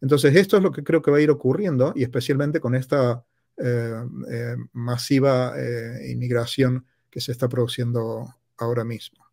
[0.00, 3.24] Entonces, esto es lo que creo que va a ir ocurriendo y especialmente con esta
[4.72, 5.54] masiva
[6.08, 9.24] inmigración que se está produciendo ahora mismo.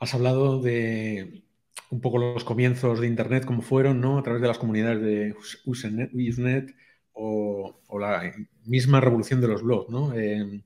[0.00, 1.42] Has hablado de
[1.90, 4.18] un poco los comienzos de Internet, como fueron, ¿no?
[4.18, 6.74] A través de las comunidades de Usenet,
[7.18, 8.32] o, la
[8.64, 10.14] misma revolución de los blogs, ¿no?
[10.14, 10.62] Eh,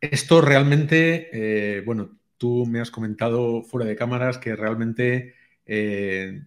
[0.00, 5.34] esto realmente, eh, bueno, tú me has comentado fuera de cámaras que realmente
[5.66, 6.42] eh,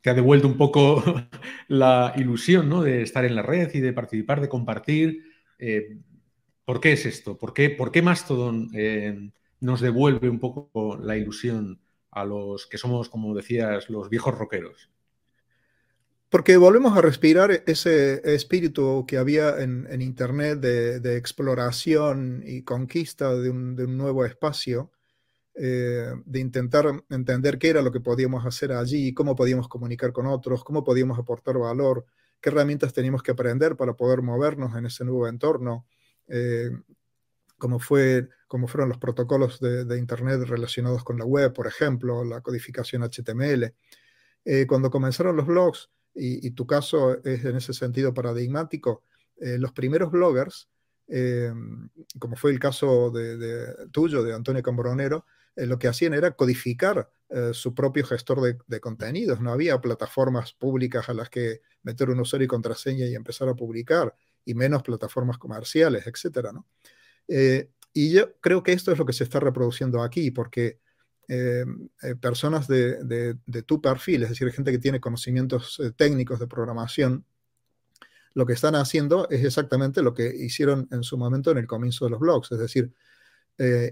[0.00, 1.02] te ha devuelto un poco
[1.68, 2.82] la ilusión, ¿no?
[2.82, 5.24] De estar en la red y de participar, de compartir.
[6.64, 7.38] ¿Por qué es esto?
[7.38, 8.68] ¿Por qué, por qué Mastodon
[9.60, 14.90] nos devuelve un poco la ilusión a los que somos, como decías, los viejos rockeros?
[16.32, 23.50] Porque volvemos a respirar ese espíritu que había en, Internet de, exploración y conquista de
[23.50, 24.90] un, nuevo espacio,
[25.54, 30.26] eh, de intentar entender qué era lo que podíamos hacer allí, cómo podíamos comunicar con
[30.26, 32.06] otros, cómo podíamos aportar valor,
[32.40, 35.84] qué herramientas teníamos que aprender para poder movernos en ese nuevo entorno.
[36.28, 36.70] Eh,
[37.58, 43.02] como, fue, fueron los protocolos de, Internet relacionados con la web, por ejemplo, la codificación
[43.02, 43.74] HTML.
[44.46, 49.02] Eh, cuando comenzaron los blogs, y, tu caso es en ese sentido paradigmático,
[49.40, 50.68] eh, los primeros bloggers,
[51.08, 51.52] eh,
[52.18, 57.10] como fue el caso de, tuyo, de Antonio Cambronero, lo que hacían era codificar
[57.52, 59.40] su propio gestor de, contenidos.
[59.40, 63.54] No había plataformas públicas a las que meter un usuario y contraseña y empezar a
[63.54, 66.66] publicar, y menos plataformas comerciales, etcétera, ¿no?
[67.28, 70.80] Eh, y yo creo que esto es lo que se está reproduciendo aquí, porque
[71.34, 71.64] eh,
[72.02, 77.24] eh, personas de, tu perfil, es decir, gente que tiene conocimientos técnicos de programación,
[78.34, 82.04] lo que están haciendo es exactamente lo que hicieron en su momento en el comienzo
[82.04, 82.92] de los blogs, es decir,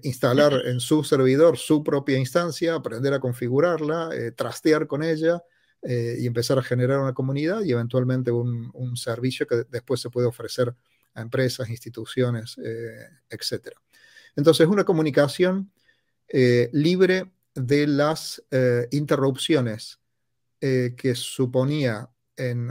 [0.02, 5.42] instalar en su servidor su propia instancia, aprender a configurarla, trastear con ella
[5.82, 10.26] y empezar a generar una comunidad y eventualmente un, un servicio que después se puede
[10.26, 10.74] ofrecer
[11.14, 13.70] a empresas, instituciones, eh, etc.
[14.36, 15.70] Entonces, una comunicación
[16.32, 19.98] eh, libre de las eh, interrupciones
[20.60, 22.10] que suponía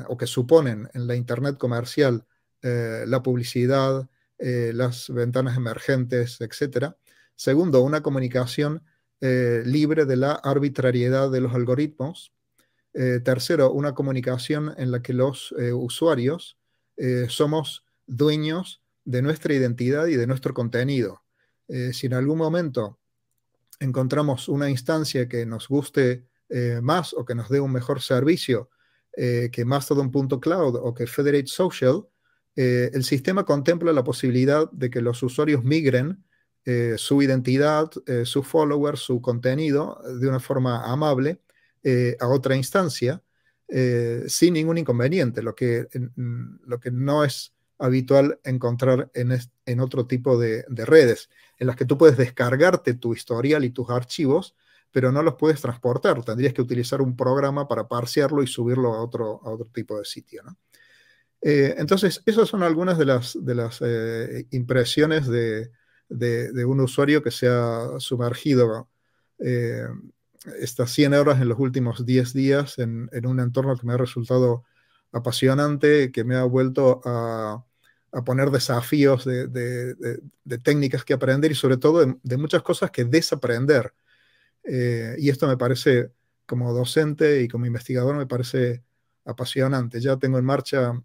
[0.08, 2.24] o que suponen en la Internet comercial
[2.62, 6.94] la publicidad, las ventanas emergentes, etc.
[7.36, 8.84] Segundo, una comunicación
[9.20, 12.32] libre de la arbitrariedad de los algoritmos.
[12.94, 16.60] tercero, una comunicación en la que los usuarios
[17.28, 21.24] somos dueños de nuestra identidad y de nuestro contenido.
[21.68, 22.99] Eh, si en algún momento
[23.80, 28.70] encontramos una instancia que nos guste eh, más o que nos dé un mejor servicio,
[29.12, 32.08] que Mastodon.cloud o que Federate Social,
[32.56, 36.24] el sistema contempla la posibilidad de que los usuarios migren
[36.96, 37.90] su identidad,
[38.24, 41.42] su follower, su contenido de una forma amable
[42.18, 43.22] a otra instancia
[44.28, 49.32] sin ningún inconveniente, lo que, lo que no es habitual encontrar en,
[49.80, 54.56] otro tipo de, redes, en las que tú puedes descargarte tu historial y tus archivos,
[54.92, 56.24] pero no los puedes transportar.
[56.24, 60.06] Tendrías que utilizar un programa para parsearlo y subirlo a otro, a otro tipo de
[60.06, 60.44] sitio.
[61.42, 65.72] Eh, entonces, esas son algunas de las, de las eh, impresiones de,
[66.66, 68.90] un usuario que se ha sumergido
[69.40, 69.88] eh,
[70.60, 73.98] estas 100 horas en los últimos 10 días en, en, un entorno que me ha
[73.98, 74.64] resultado
[75.12, 77.64] apasionante, que me ha vuelto a,
[78.12, 80.20] a poner desafíos de,
[80.64, 83.94] técnicas que aprender y sobre todo de, muchas cosas que desaprender.
[84.64, 86.12] Eh, y esto me parece,
[86.46, 88.84] como docente y como investigador, me parece
[89.26, 90.02] apasionante.
[90.02, 91.02] Ya tengo en marcha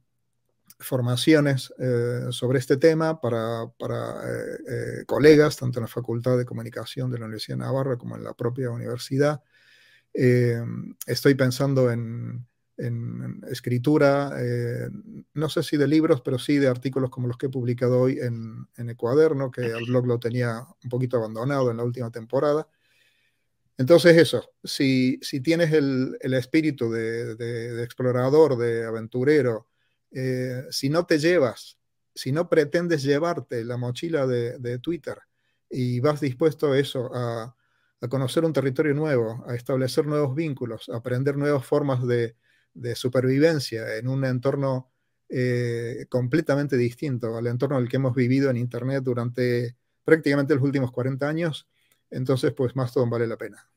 [0.78, 7.18] formaciones eh, sobre este tema para, eh, colegas, tanto en la Facultad de Comunicación de
[7.18, 9.42] la Universidad de Navarra como en la propia universidad.
[11.06, 14.88] estoy pensando en, en escritura, eh,
[15.34, 18.18] no sé si de libros, pero sí de artículos como los que he publicado hoy
[18.20, 22.10] en, en el cuaderno, que el blog lo tenía un poquito abandonado en la última
[22.10, 22.66] temporada.
[23.76, 29.68] Entonces eso, si, si tienes el, el espíritu de, explorador, de aventurero,
[30.12, 31.78] eh, si no te llevas,
[32.14, 35.18] si no pretendes llevarte la mochila de, de Twitter
[35.68, 37.56] y vas dispuesto a eso, a,
[38.00, 42.36] a conocer un territorio nuevo, a establecer nuevos vínculos, a aprender nuevas formas de,
[42.74, 44.90] de supervivencia en un entorno
[45.28, 50.62] eh, completamente distinto al entorno en el que hemos vivido en Internet durante prácticamente los
[50.62, 51.68] últimos 40 años,
[52.10, 53.68] entonces pues más todo vale la pena.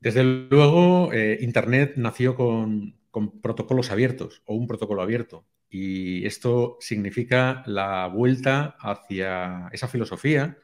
[0.00, 5.46] Desde luego, eh, Internet nació con, con protocolos abiertos o un protocolo abierto.
[5.70, 10.58] Y esto significa la vuelta hacia esa filosofía,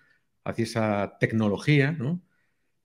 [0.44, 2.22] hacia esa tecnología, ¿no?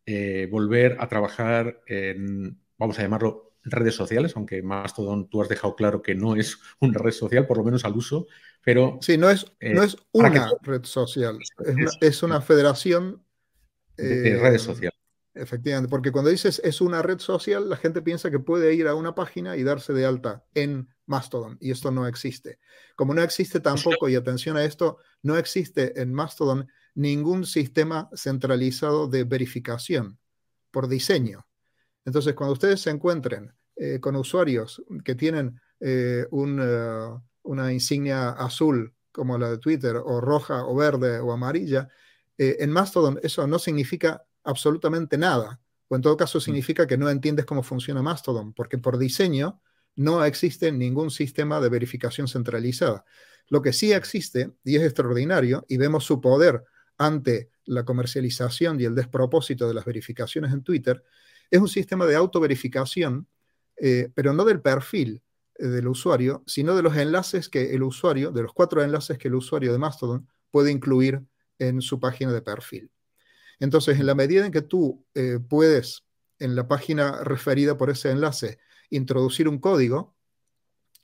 [0.05, 5.75] Eh, volver a trabajar en vamos a llamarlo redes sociales, aunque Mastodon tú has dejado
[5.75, 8.27] claro que no es una red social, por lo menos al uso,
[8.63, 8.99] pero...
[9.01, 11.39] Sí, no es, eh, no es una red social,
[12.01, 13.23] es, una federación...
[13.95, 14.99] de, redes eh, sociales.
[15.35, 18.93] Efectivamente, porque cuando dices es una red social, la gente piensa que puede ir a
[18.93, 22.59] una página y darse de alta en Mastodon, y esto no existe.
[22.95, 29.07] Como no existe tampoco, y atención a esto, no existe en Mastodon ningún sistema centralizado
[29.07, 30.19] de verificación
[30.69, 31.47] por diseño.
[32.05, 37.09] Entonces, cuando ustedes se encuentren eh, con usuarios que tienen eh, eh,
[37.43, 41.87] una insignia azul como la de Twitter, o roja, o verde, o amarilla,
[42.35, 46.41] en Mastodon eso no significa absolutamente nada, o en todo caso mm.
[46.41, 49.61] significa que no entiendes cómo funciona Mastodon, porque por diseño
[49.95, 53.05] no existe ningún sistema de verificación centralizada.
[53.49, 56.63] Lo que sí existe, y es extraordinario, y vemos su poder
[56.97, 61.03] ante la comercialización y el despropósito de las verificaciones en Twitter,
[61.53, 63.27] es un sistema de autoverificación,
[63.77, 65.21] eh, pero no del perfil
[65.59, 69.27] eh, del usuario, sino de los enlaces que el usuario, de los cuatro enlaces que
[69.27, 71.21] el usuario de Mastodon puede incluir
[71.59, 72.89] en su página de perfil.
[73.59, 76.03] Entonces, en la medida en que tú eh, puedes,
[76.39, 78.57] en la página referida por ese enlace,
[78.89, 80.15] introducir un código,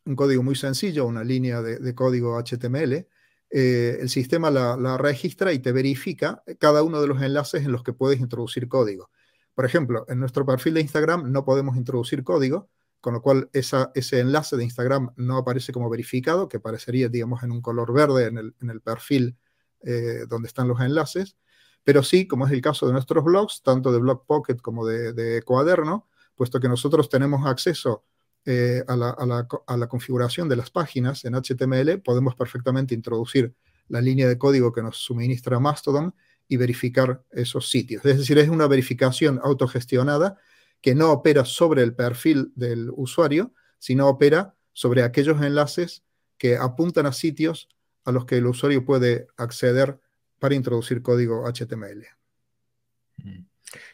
[0.05, 3.07] un código muy sencillo, una línea de, código HTML,
[3.51, 7.93] el sistema la, registra y te verifica cada uno de los enlaces en los que
[7.93, 9.11] puedes introducir código.
[9.59, 12.69] Por ejemplo, en nuestro perfil de Instagram no podemos introducir código,
[13.01, 17.51] con lo cual ese enlace de Instagram no aparece como verificado, que aparecería, digamos, en
[17.51, 19.35] un color verde en el, perfil
[19.81, 21.35] eh, donde están los enlaces.
[21.83, 25.43] Pero sí, como es el caso de nuestros blogs, tanto de Blog Pocket como de,
[25.45, 28.05] Cuaderno, puesto que nosotros tenemos acceso
[28.45, 33.53] eh, a, la, configuración de las páginas en HTML, podemos perfectamente introducir
[33.89, 36.15] la línea de código que nos suministra Mastodon
[36.49, 38.03] y verificar esos sitios.
[38.03, 40.37] Es decir, es una verificación autogestionada
[40.81, 46.03] que no opera sobre el perfil del usuario, sino opera sobre aquellos enlaces
[46.37, 47.69] que apuntan a sitios
[48.03, 49.99] a los que el usuario puede acceder
[50.39, 52.07] para introducir código HTML.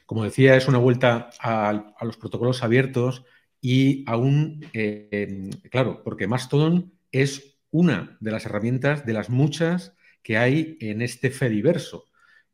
[0.05, 3.25] Como decía, es una vuelta a, los protocolos abiertos
[3.59, 10.38] y aún, eh, claro, porque Mastodon es una de las herramientas de las muchas que
[10.38, 12.05] hay en este Fediverso.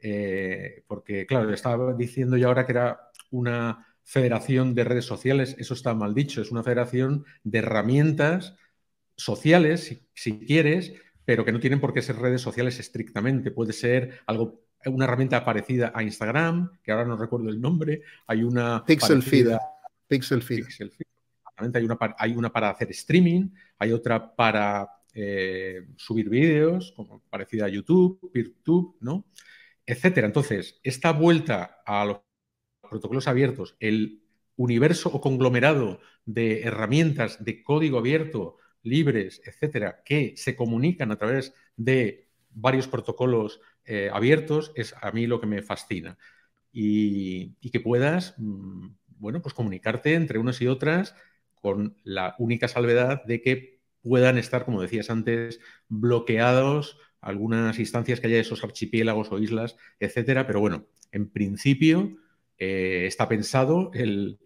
[0.01, 5.73] Eh, porque, claro, estaba diciendo yo ahora que era una federación de redes sociales, eso
[5.73, 8.55] está mal dicho, es una federación de herramientas
[9.15, 10.93] sociales, si, quieres,
[11.23, 13.51] pero que no tienen por qué ser redes sociales estrictamente.
[13.51, 18.01] Puede ser algo, una herramienta parecida a Instagram, que ahora no recuerdo el nombre.
[18.25, 19.55] Hay una Pixel Feed.
[20.07, 20.65] Pixel Feed.
[21.75, 27.21] Hay una, para, hay una para hacer streaming, hay otra para eh, subir vídeos, como
[27.29, 29.25] parecida a YouTube, PeerTube, ¿no?
[29.85, 30.27] Etcétera.
[30.27, 32.21] Entonces, esta vuelta a los
[32.89, 34.23] protocolos abiertos, el
[34.55, 41.53] universo o conglomerado de herramientas de código abierto, libres, etcétera, que se comunican a través
[41.77, 46.17] de varios protocolos eh, abiertos, es a mí lo que me fascina.
[46.71, 51.15] Y, que puedas, mm, bueno, pues comunicarte entre unas y otras
[51.55, 58.27] con la única salvedad de que puedan estar, como decías antes, bloqueados algunas instancias que
[58.27, 60.47] haya de esos archipiélagos o islas, etcétera.
[60.47, 62.17] Pero bueno, en principio
[62.57, 64.39] eh, está pensado el,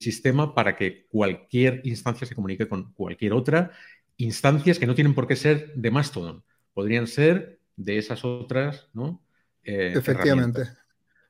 [0.00, 3.70] sistema para que cualquier instancia se comunique con cualquier otra.
[4.16, 6.42] Instancias que no tienen por qué ser de Mastodon,
[6.74, 9.22] podrían ser de esas otras, ¿no?
[9.62, 10.62] Eh, Efectivamente.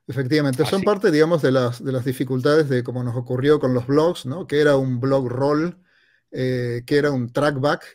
[0.07, 3.85] Efectivamente, son parte, digamos, de las, de las dificultades de cómo nos ocurrió con los
[3.85, 4.47] blogs, ¿no?
[4.47, 5.77] Que era un blog roll,
[6.31, 7.85] eh, que era un trackback.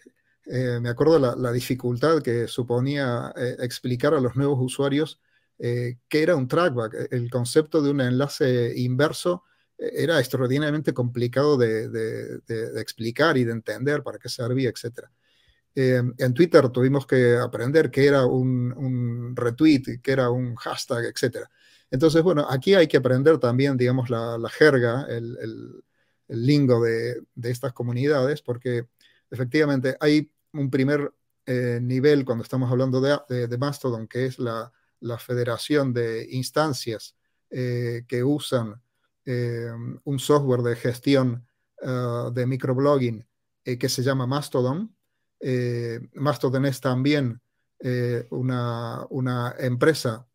[0.47, 5.21] Eh, me acuerdo la, la dificultad que suponía eh, explicar a los nuevos usuarios
[5.59, 7.09] qué era un trackback.
[7.11, 9.45] El concepto de un enlace inverso
[9.79, 15.09] era extraordinariamente complicado de, de, explicar y de entender para qué servía, etc.
[15.75, 21.47] en Twitter tuvimos que aprender qué era un, un retweet, qué era un hashtag, etc.
[21.91, 25.83] Entonces, bueno, aquí hay que aprender también, digamos, la, jerga, el,
[26.29, 28.87] lingo de, estas comunidades, porque
[29.31, 31.13] efectivamente hay un primer
[31.47, 34.73] eh, nivel cuando estamos hablando de, Mastodon, que es la,
[35.19, 37.17] federación de instancias
[37.51, 38.83] eh, que usan
[39.25, 39.71] eh,
[40.03, 41.47] un software de gestión
[41.79, 43.25] de microblogging
[43.63, 44.97] que se llama Mastodon.
[46.15, 47.41] Mastodon es también
[48.31, 50.27] una, una, empresa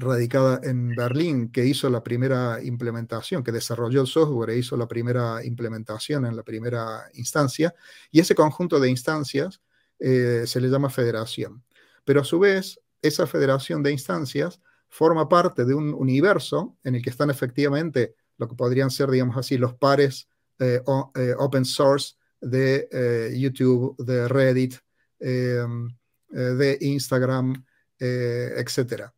[0.00, 4.88] radicada en Berlín, que hizo la primera implementación, que desarrolló el software e hizo la
[4.88, 7.74] primera implementación en la primera instancia,
[8.10, 9.60] y ese conjunto de instancias
[9.98, 11.62] eh, se le llama federación.
[12.04, 17.02] Pero a su vez, esa federación de instancias forma parte de un universo en el
[17.02, 20.28] que están efectivamente lo que podrían ser, digamos así, los pares
[20.58, 20.82] eh,
[21.14, 24.76] eh, open source de YouTube, de Reddit,
[25.18, 27.64] de Instagram,
[27.98, 29.12] etcétera.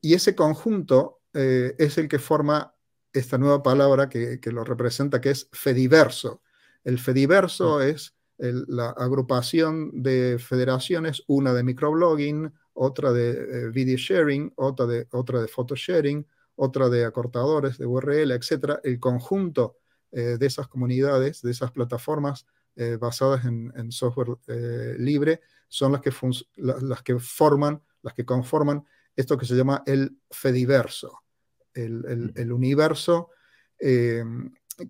[0.00, 2.74] Y ese conjunto eh, es el que forma
[3.12, 6.42] esta nueva palabra que, lo representa, que es Fediverso.
[6.84, 7.86] El Fediverso ah.
[7.86, 15.08] es la agrupación de federaciones, una de microblogging, otra de eh, video sharing, otra de,
[15.12, 16.26] otra de photo sharing,
[16.56, 18.78] otra de acortadores de URL, etc.
[18.82, 19.78] El conjunto
[20.12, 22.46] eh, de esas comunidades, de esas plataformas
[23.00, 24.36] basadas en, software
[24.98, 26.12] libre, son las que,
[26.56, 28.84] las que forman, las que conforman
[29.16, 31.22] esto que se llama el Fediverso,
[31.74, 33.30] el, el, universo
[33.80, 34.24] eh,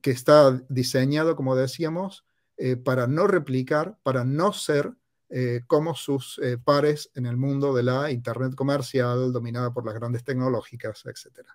[0.02, 2.24] que está diseñado, como decíamos,
[2.56, 4.92] eh, para no replicar, para no ser
[5.28, 10.24] eh, como sus pares en el mundo de la Internet comercial dominada por las grandes
[10.24, 11.46] tecnológicas, etc.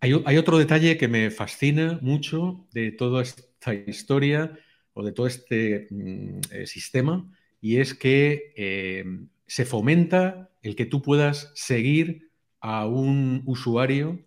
[0.00, 4.58] Hay, hay otro detalle que me fascina mucho de toda esta historia
[4.92, 7.28] o de todo este mm, sistema
[7.60, 12.30] y es que se fomenta el que tú puedas seguir
[12.60, 14.26] a un usuario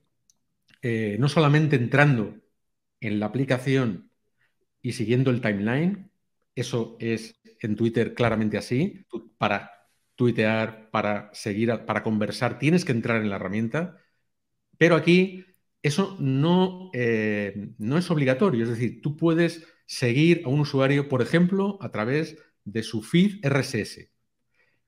[0.82, 2.38] eh, no solamente entrando
[3.02, 4.12] en la aplicación
[4.82, 6.12] y siguiendo el timeline,
[6.56, 9.06] eso es en Twitter claramente así,
[9.38, 9.72] para
[10.16, 13.98] tuitear, para seguir, para conversar, tienes que entrar en la herramienta,
[14.78, 15.46] pero aquí
[15.84, 21.22] eso no, eh, no es obligatorio, es decir, tú puedes seguir a un usuario, por
[21.22, 24.12] ejemplo, a través de su feed RSS,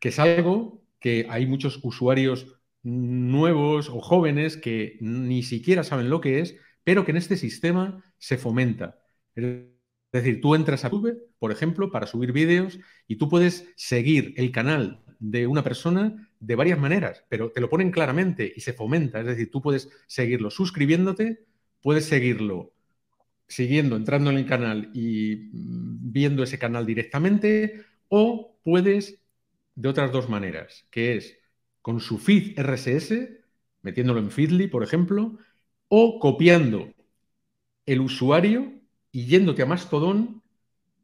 [0.01, 2.47] que es algo que hay muchos usuarios
[2.83, 8.03] nuevos o jóvenes que ni siquiera saben lo que es, pero que en este sistema
[8.17, 8.99] se fomenta.
[9.35, 9.45] Es
[10.11, 14.51] decir, tú entras a YouTube, por ejemplo, para subir vídeos y tú puedes seguir el
[14.51, 19.19] canal de una persona de varias maneras, pero te lo ponen claramente y se fomenta.
[19.19, 21.45] Es decir, tú puedes seguirlo suscribiéndote,
[21.81, 22.73] puedes seguirlo
[23.47, 29.20] siguiendo, entrando en el canal y mm, viendo ese canal directamente, o puedes
[29.81, 31.39] de otras dos maneras, que es
[31.81, 33.29] con su feed RSS,
[33.81, 35.39] metiéndolo en Feedly, por ejemplo,
[35.87, 36.93] o copiando
[37.87, 38.73] el usuario
[39.11, 40.43] y yéndote a Mastodon,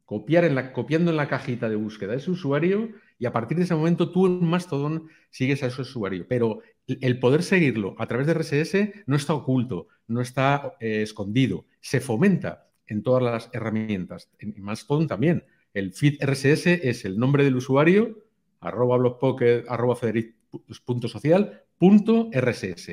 [0.06, 4.28] copiando en la cajita de búsqueda ese usuario y a partir de ese momento tú
[4.28, 6.28] en Mastodon sigues a ese usuario.
[6.30, 11.66] Pero el poder seguirlo a través de RSS no está oculto, no está eh, escondido,
[11.82, 14.30] se fomenta en todas las herramientas.
[14.38, 15.46] En Mastodon también.
[15.74, 18.27] El feed RSS es el nombre del usuario
[18.60, 22.90] arroba blogpocket, arroba federic.social.rss.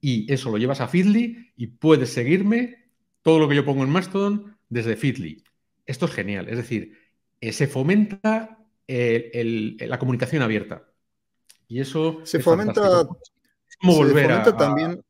[0.00, 2.88] Y eso lo llevas a Feedly y puedes seguirme
[3.22, 5.44] todo lo que yo pongo en Mastodon desde Feedly.
[5.86, 6.48] Esto es genial.
[6.48, 6.98] Es decir,
[7.40, 10.84] eh, se fomenta la comunicación abierta.
[11.68, 13.08] Y eso se fomenta.
[13.66, 15.02] Es como volver a, también.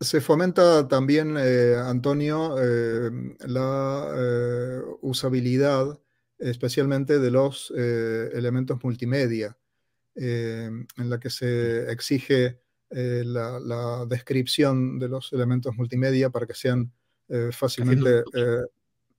[0.00, 3.10] Se fomenta también, eh, Antonio, eh,
[3.40, 4.06] la
[5.00, 5.98] usabilidad,
[6.38, 9.56] especialmente de los elementos multimedia,
[10.14, 12.60] en la que se exige
[12.90, 16.92] la, descripción de los elementos multimedia para que sean
[17.52, 18.22] fácilmente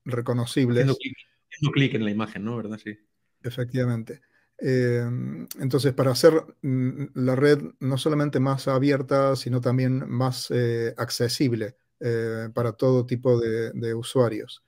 [0.05, 0.83] reconocibles.
[0.83, 2.57] Haciendo clic en la imagen, ¿no?
[2.57, 2.79] ¿Verdad?
[2.83, 2.97] Sí.
[3.41, 4.21] Efectivamente.
[4.61, 11.77] Entonces, para hacer mm, la red no solamente más abierta, sino también más eh, accesible
[11.99, 14.63] eh, para todo tipo de, usuarios.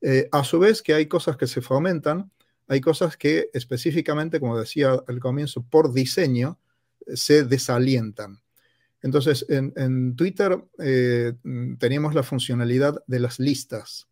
[0.00, 2.30] Eh, a su vez que hay cosas que se fomentan,
[2.68, 6.58] hay cosas que específicamente, como decía al comienzo, por diseño,
[7.14, 8.40] se desalientan.
[9.02, 10.56] Entonces, en, Twitter
[11.42, 14.08] mm, teníamos la funcionalidad de las listas.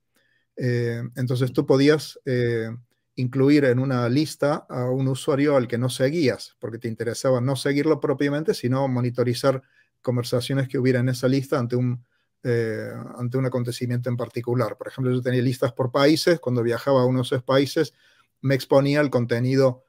[0.56, 2.68] Eh, entonces tú podías eh,
[3.14, 7.54] incluir en una lista a un usuario al que no seguías, porque te interesaba no
[7.54, 9.62] seguirlo propiamente, sino monitorizar
[10.02, 12.04] conversaciones que hubiera en esa lista ante un,
[12.48, 14.76] eh, ante un acontecimiento en particular.
[14.76, 17.94] Por ejemplo, yo tenía listas por países, cuando viajaba a unos países
[18.40, 19.84] me exponía el contenido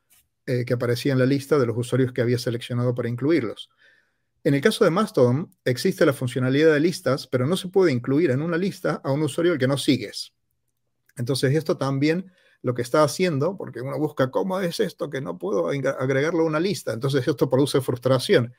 [0.65, 3.69] que aparecía en la lista de los usuarios que había seleccionado para incluirlos.
[4.43, 8.31] En el caso de Mastodon, existe la funcionalidad de listas, pero no se puede incluir
[8.31, 10.33] en una lista a un usuario al que no sigues.
[11.17, 12.31] Entonces esto también
[12.61, 16.45] lo que está haciendo, porque uno busca cómo es esto que no puedo agregarlo a
[16.45, 18.53] una lista, entonces esto produce frustración.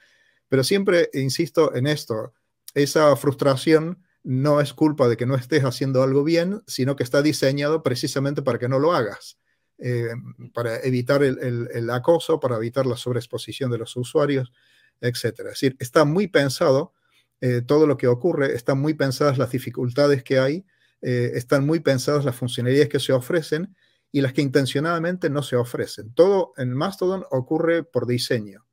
[0.48, 2.34] Pero siempre insisto en esto,
[2.74, 7.22] esa frustración no es culpa de que no estés haciendo algo bien, sino que está
[7.22, 9.38] diseñado precisamente para que no lo hagas,
[9.78, 10.10] eh,
[10.52, 14.52] para evitar el, acoso, para evitar la sobreexposición de los usuarios,
[15.00, 15.24] etc.
[15.24, 16.92] Es decir, está muy pensado
[17.40, 20.66] eh, todo lo que ocurre, están muy pensadas las dificultades que hay
[21.02, 23.74] eh, están muy pensadas las funcionalidades que se ofrecen
[24.12, 26.12] y las que intencionadamente no se ofrecen.
[26.14, 28.66] Todo en Mastodon ocurre por diseño.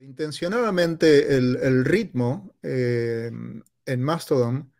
[0.00, 3.30] Intencionadamente el, ritmo eh,
[3.86, 4.72] en Mastodon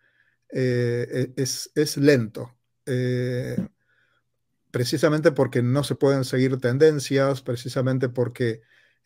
[0.53, 2.55] eh, e, es, lento,
[4.71, 8.61] precisamente porque no se pueden seguir tendencias, precisamente porque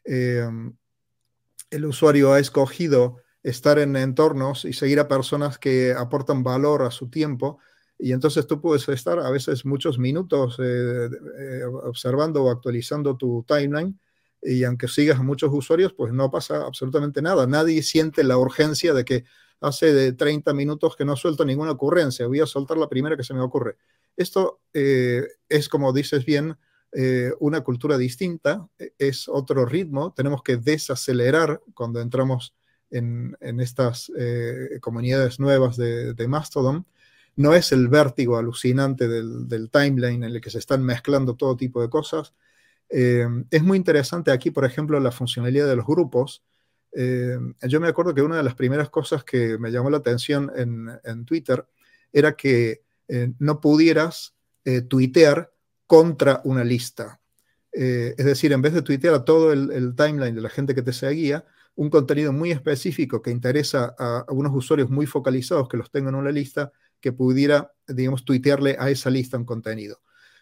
[0.05, 6.91] el usuario ha escogido estar en entornos y seguir a personas que aportan valor a
[6.91, 7.59] su tiempo.
[7.99, 11.09] Y entonces tú puedes estar a veces muchos minutos eh,
[11.39, 13.99] eh, observando o actualizando tu timeline
[14.43, 17.47] y aunque sigas a muchos usuarios, pues no pasa absolutamente nada.
[17.47, 19.25] Nadie siente la urgencia de que
[19.61, 23.25] hace de 30 minutos que no suelto ninguna ocurrencia, voy a soltar la primera que
[23.25, 23.77] se me ocurre.
[24.17, 26.57] Esto eh, es, como dices bien,
[27.39, 32.55] una cultura distinta, e, es otro ritmo, tenemos que desacelerar cuando entramos
[32.91, 36.87] en, estas eh, comunidades nuevas de, Mastodon,
[37.37, 41.81] no es el vértigo alucinante del, timeline en el que se están mezclando todo tipo
[41.81, 42.35] de cosas.
[42.91, 46.43] Eh, es muy interesante aquí, por ejemplo, la funcionalidad de los grupos.
[46.93, 47.39] Eh,
[47.69, 51.25] yo me acuerdo que una de las primeras cosas que me llamó la atención en,
[51.25, 51.67] Twitter
[52.13, 52.83] era que
[53.39, 54.35] no pudieras
[54.89, 55.53] tuitear
[55.87, 57.21] contra una lista.
[57.73, 60.93] es decir, en vez de tuitear a todo el, timeline de la gente que te
[60.93, 61.45] seguía,
[61.77, 66.21] un contenido muy específico que interesa a, unos usuarios muy focalizados que los tengan en
[66.21, 70.01] una lista, que pudiera, digamos, tuitearle a esa lista un contenido.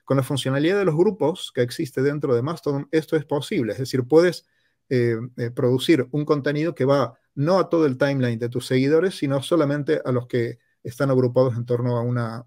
[0.08, 3.72] Con la funcionalidad de los grupos que existe dentro de Mastodon, esto es posible.
[3.72, 4.46] Es decir, puedes
[4.88, 9.18] eh, eh, producir un contenido que va no a todo el timeline de tus seguidores,
[9.18, 12.46] sino solamente a los que están agrupados en torno a, una,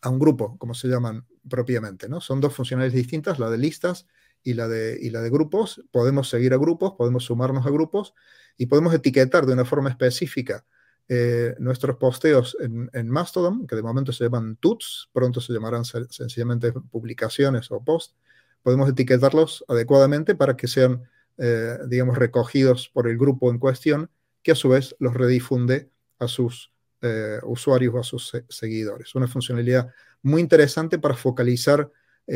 [0.00, 2.08] a un grupo, como se llaman propiamente.
[2.08, 2.20] ¿no?
[2.20, 4.08] Son dos funcionalidades distintas, la de listas
[4.42, 5.80] y la, de, y la de grupos.
[5.92, 8.14] Podemos seguir a grupos, podemos sumarnos a grupos
[8.56, 10.64] y podemos etiquetar de una forma específica
[11.06, 16.72] eh, nuestros posteos en, Mastodon, que de momento se llaman tuts, pronto se llamarán sencillamente
[16.72, 18.16] publicaciones o posts.
[18.62, 21.02] Podemos etiquetarlos adecuadamente para que sean,
[21.36, 24.10] eh, digamos, recogidos por el grupo en cuestión,
[24.42, 29.14] que a su vez los redifunde a sus eh, usuarios o a sus seguidores.
[29.14, 29.92] Una funcionalidad
[30.22, 31.90] muy interesante para focalizar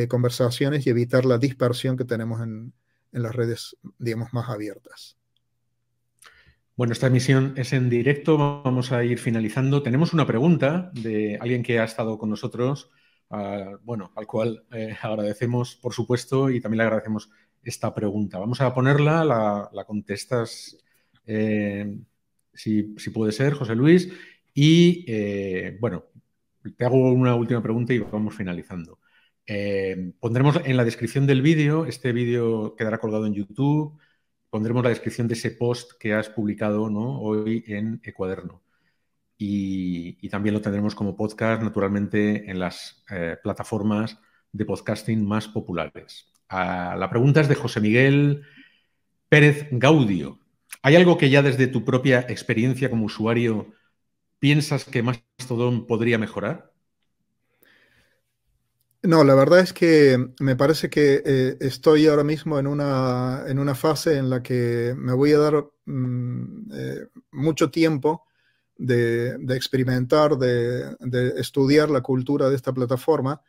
[0.09, 2.75] conversaciones y evitar la dispersión que tenemos en,
[3.13, 5.18] las redes, digamos, más abiertas.
[6.79, 9.83] Bueno, esta emisión es en directo, vamos a ir finalizando.
[9.83, 12.89] Tenemos una pregunta de alguien que ha estado con nosotros,
[13.83, 17.31] bueno, al cual eh, agradecemos, por supuesto, y también le agradecemos
[17.65, 18.39] esta pregunta.
[18.39, 20.79] Vamos a ponerla, la, contestas
[21.27, 21.99] eh,
[22.55, 24.13] si, si, puede ser, José Luis,
[24.55, 25.05] y
[25.81, 26.05] bueno,
[26.77, 29.01] te hago una última pregunta y vamos finalizando.
[29.51, 33.99] Eh, pondremos en la descripción del vídeo, este vídeo quedará colgado en YouTube,
[34.51, 38.63] pondremos la descripción de ese post que has publicado hoy en Ecuaderno.
[39.41, 44.19] y, también lo tendremos como podcast, naturalmente, en las eh, plataformas
[44.53, 46.33] de podcasting más populares.
[46.49, 48.43] Ah, la pregunta es de José Miguel
[49.29, 50.41] Pérez Gaudio.
[50.83, 53.73] ¿Hay algo que ya desde tu propia experiencia como usuario
[54.39, 56.68] piensas que Mastodon podría mejorar?
[59.03, 63.61] No, la verdad es que me parece que eh, estoy ahora mismo en una, en
[63.61, 68.27] una, fase en la que me voy a dar mm, eh, mucho tiempo
[68.77, 70.97] de, experimentar, de,
[71.37, 73.41] estudiar la cultura de esta plataforma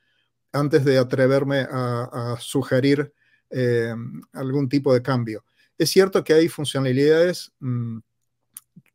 [0.52, 3.12] antes de atreverme a, sugerir
[3.50, 3.94] eh,
[4.34, 5.44] algún tipo de cambio.
[5.80, 7.98] Es cierto que hay funcionalidades mm,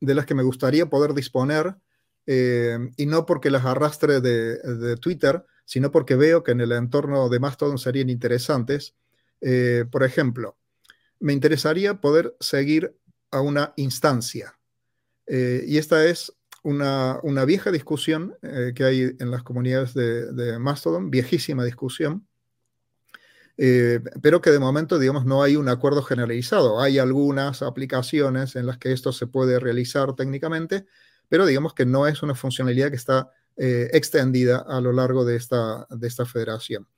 [0.00, 1.76] de las que me gustaría poder disponer
[2.26, 7.40] y no porque las arrastre de Twitter, sino porque veo que en el entorno de
[7.40, 8.94] Mastodon serían interesantes.
[9.40, 10.56] Eh, por ejemplo,
[11.20, 12.96] me interesaría poder seguir
[13.30, 14.58] a una instancia.
[15.26, 21.10] Eh, y esta es una, vieja discusión eh, que hay en las comunidades de, Mastodon,
[21.10, 22.26] viejísima discusión,
[23.56, 26.80] pero que de momento, digamos, no hay un acuerdo generalizado.
[26.80, 30.86] Hay algunas aplicaciones en las que esto se puede realizar técnicamente,
[31.28, 35.36] pero digamos que no es una funcionalidad que está eh, extendida a lo largo de
[35.36, 36.88] esta, de esta federación.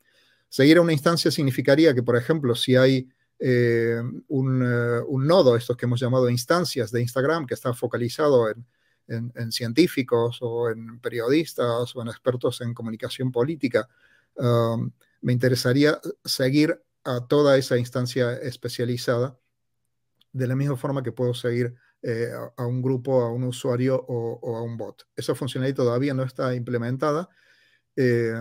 [0.48, 5.56] Seguir a una instancia significaría que, por ejemplo, si hay eh, un, eh, un, nodo,
[5.56, 8.64] estos que hemos llamado instancias de Instagram, que está focalizado en,
[9.52, 13.88] científicos o en periodistas o en expertos en comunicación política,
[14.34, 14.90] um,
[15.20, 19.38] me interesaría seguir a toda esa instancia especializada
[20.32, 21.76] de la misma forma que puedo seguir
[22.08, 25.08] eh, a, un grupo, a un usuario o, a un bot.
[25.16, 27.28] Esa funcionalidad todavía no está implementada
[27.96, 28.32] eh,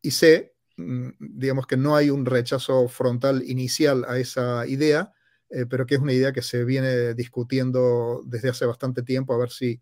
[0.00, 5.12] y sé, mm, digamos que no hay un rechazo frontal inicial a esa idea,
[5.50, 9.38] eh, pero que es una idea que se viene discutiendo desde hace bastante tiempo a
[9.38, 9.78] ver si,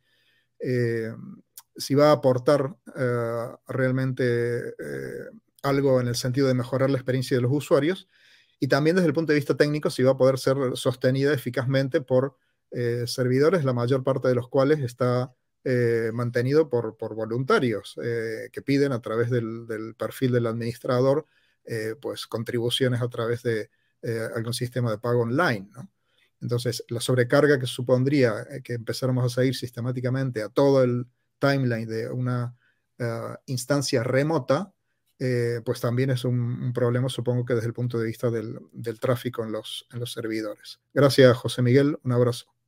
[1.77, 2.75] si va a aportar
[3.69, 4.75] realmente
[5.63, 8.09] algo en el sentido de mejorar la experiencia de los usuarios
[8.59, 12.01] y también desde el punto de vista técnico si va a poder ser sostenida eficazmente
[12.01, 12.37] por
[12.71, 18.63] eh, servidores, la mayor parte de los cuales está eh, mantenido por, voluntarios eh, que
[18.63, 21.27] piden a través del, perfil del administrador
[22.01, 23.71] pues contribuciones a través de
[24.35, 25.69] algún sistema de pago online.
[26.41, 31.07] Entonces, la sobrecarga que supondría que empezáramos a seguir sistemáticamente a todo el
[31.39, 32.57] timeline de una
[33.47, 34.73] instancia remota,
[35.65, 38.59] pues también es un, problema, supongo que desde el punto de vista del,
[38.99, 40.81] tráfico en los, en los servidores.
[40.93, 42.01] Gracias, José Miguel.
[42.03, 42.60] Un abrazo.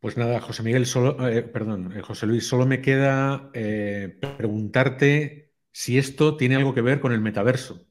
[0.00, 5.52] Pues nada, José Miguel, solo, eh, perdón, eh, José Luis, solo me queda eh, preguntarte
[5.72, 7.86] si esto tiene algo que ver con el metaverso.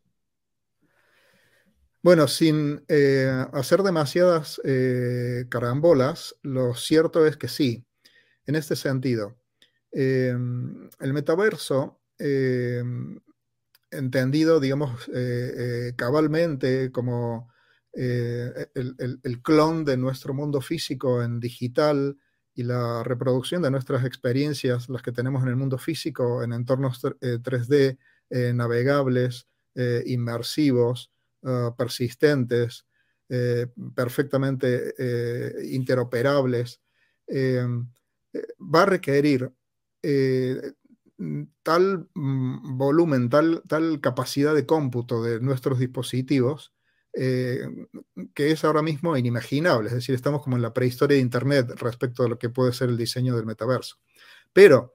[2.01, 2.83] Bueno, sin
[3.53, 4.59] hacer demasiadas
[5.49, 7.85] carambolas, lo cierto es que sí,
[8.47, 9.37] en este sentido.
[9.91, 11.99] el metaverso,
[13.91, 15.11] entendido, digamos,
[15.97, 17.49] cabalmente como
[17.93, 22.17] eh, el, clon de nuestro mundo físico en digital
[22.53, 27.01] y la reproducción de nuestras experiencias, las que tenemos en el mundo físico, en entornos
[27.01, 27.97] 3D, eh,
[28.29, 29.47] eh, navegables,
[30.05, 31.11] inmersivos,
[31.43, 32.85] ah, persistentes,
[33.95, 34.93] perfectamente
[35.71, 36.81] interoperables,
[37.29, 39.53] va a requerir
[41.63, 46.73] tal mm, volumen, tal, tal capacidad de cómputo de nuestros dispositivos
[47.13, 47.67] eh,
[48.33, 49.89] que es ahora mismo inimaginable.
[49.89, 52.89] Es decir, estamos como en la prehistoria de Internet respecto a lo que puede ser
[52.89, 53.97] el diseño del metaverso.
[54.53, 54.93] Pero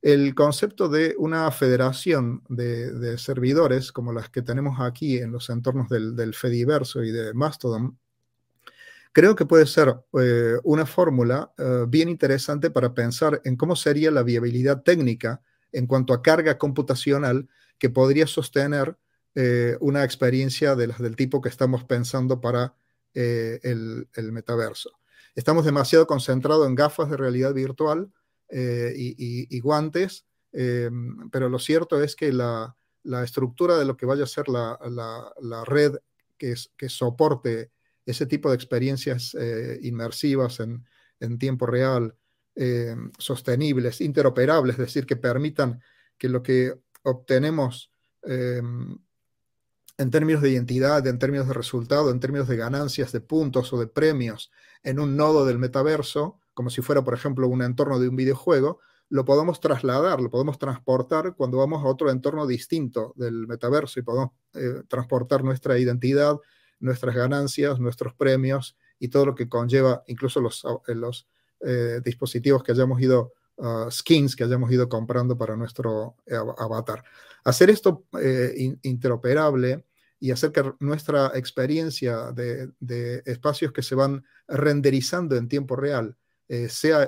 [0.00, 5.88] el concepto de una federación de, servidores como las que tenemos aquí en los entornos
[5.88, 7.98] del, Fediverso y de Mastodon,
[9.12, 14.10] creo que puede ser eh, una fórmula eh, bien interesante para pensar en cómo sería
[14.12, 15.42] la viabilidad técnica
[15.72, 17.48] en cuanto a carga computacional
[17.78, 18.96] que podría sostener
[19.40, 22.74] eh, una experiencia del tipo que estamos pensando para
[23.14, 24.90] eh, el, metaverso.
[25.32, 28.12] Estamos demasiado concentrados en gafas de realidad virtual
[28.48, 32.74] eh, y, guantes, pero lo cierto es que la,
[33.22, 34.76] estructura de lo que vaya a ser la,
[35.64, 35.94] red
[36.36, 37.70] que, que, soporte
[38.06, 39.36] ese tipo de experiencias
[39.82, 40.84] inmersivas en,
[41.20, 42.16] en, tiempo real,
[43.18, 45.80] sostenibles, interoperables, es decir, que permitan
[46.18, 46.74] que lo que
[47.04, 47.92] obtenemos
[49.98, 53.80] en términos de identidad, en términos de resultado, en términos de ganancias, de puntos o
[53.80, 54.50] de premios
[54.84, 58.78] en un nodo del metaverso, como si fuera, por ejemplo, un entorno de un videojuego,
[59.08, 64.02] lo podemos trasladar, lo podemos transportar cuando vamos a otro entorno distinto del metaverso y
[64.02, 66.36] podemos eh, transportar nuestra identidad,
[66.78, 71.26] nuestras ganancias, nuestros premios y todo lo que conlleva incluso los, eh, los
[71.60, 76.14] eh, dispositivos que hayamos ido, uh, skins que hayamos ido comprando para nuestro
[76.58, 77.02] avatar.
[77.44, 78.04] Hacer esto
[78.82, 79.87] interoperable
[80.20, 86.16] y hacer que nuestra experiencia de, espacios que se van renderizando en tiempo real
[86.68, 87.06] sea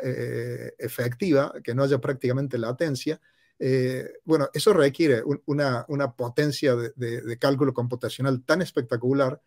[0.79, 3.21] efectiva, que no haya prácticamente latencia,
[3.63, 5.85] eh, bueno, eso requiere una,
[6.17, 9.43] potencia de, cálculo computacional tan espectacular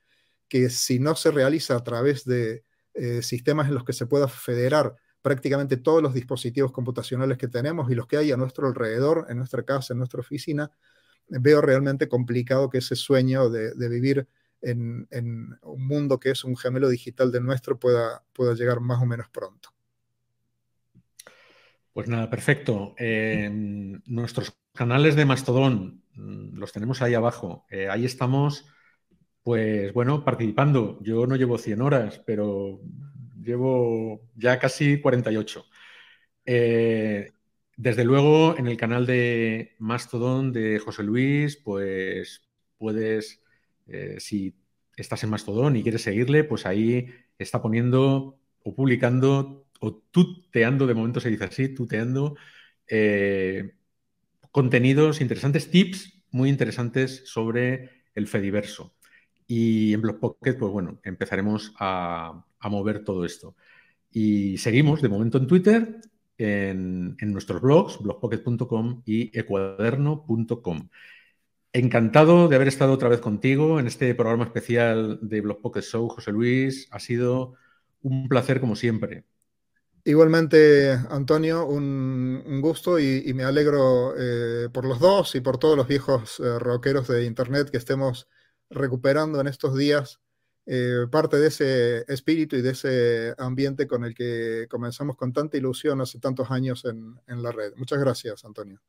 [0.47, 4.27] que si no se realiza a través de eh, sistemas en los que se pueda
[4.27, 9.25] federar prácticamente todos los dispositivos computacionales que tenemos y los que hay a nuestro alrededor,
[9.29, 10.69] en nuestra casa, en nuestra oficina,
[11.27, 14.27] veo realmente complicado que ese sueño de, vivir
[14.61, 15.07] en,
[15.61, 19.29] un mundo que es un gemelo digital de nuestro pueda, pueda llegar más o menos
[19.29, 19.69] pronto.
[21.93, 22.95] Pues nada, perfecto.
[24.05, 27.65] nuestros canales de Mastodon mm, los tenemos ahí abajo.
[27.69, 28.65] Eh, ahí estamos,
[29.43, 30.99] pues bueno, participando.
[31.01, 32.81] Yo no llevo 100 horas, pero
[33.39, 35.65] llevo ya casi 48.
[36.45, 37.31] Eh,
[37.77, 42.47] desde luego, en el canal de Mastodon de José Luis, pues
[42.77, 43.41] puedes,
[43.87, 44.55] eh, si
[44.95, 47.07] estás en Mastodon y quieres seguirle, pues ahí
[47.37, 52.37] está poniendo o publicando o tuteando, de momento se dice así, tuteando,
[52.87, 53.73] eh,
[54.51, 58.95] contenidos interesantes, tips muy interesantes sobre el Fediverso.
[59.47, 63.55] Y en Pocket, pues bueno, empezaremos a, mover todo esto.
[64.11, 65.99] Y seguimos de momento en Twitter,
[66.37, 70.89] en, nuestros blogs, blogpocket.com y ecuaderno.com.
[71.71, 76.07] Encantado de haber estado otra vez contigo en este programa especial de Blog Pocket Show,
[76.09, 76.87] José Luis.
[76.91, 77.55] Ha sido
[78.01, 79.25] un placer como siempre.
[80.05, 85.87] Igualmente, Antonio, un, gusto y, me alegro eh, por los dos y por todos los
[85.87, 88.27] viejos eh, rockeros de Internet que estemos
[88.69, 90.22] recuperando en estos días
[90.65, 95.57] eh, parte de ese espíritu y de ese ambiente con el que comenzamos con tanta
[95.57, 97.73] ilusión hace tantos años en, en la red.
[97.75, 98.81] Muchas gracias, Antonio.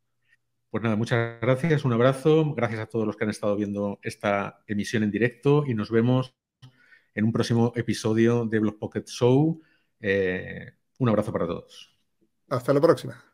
[0.71, 4.63] Pues nada, muchas gracias, un abrazo, gracias a todos los que han estado viendo esta
[4.67, 6.35] emisión en directo y nos vemos
[7.15, 9.63] en un próximo episodio de Blog Pocket Show.
[10.01, 11.95] Un abrazo para todos.
[12.49, 13.25] Hasta la próxima.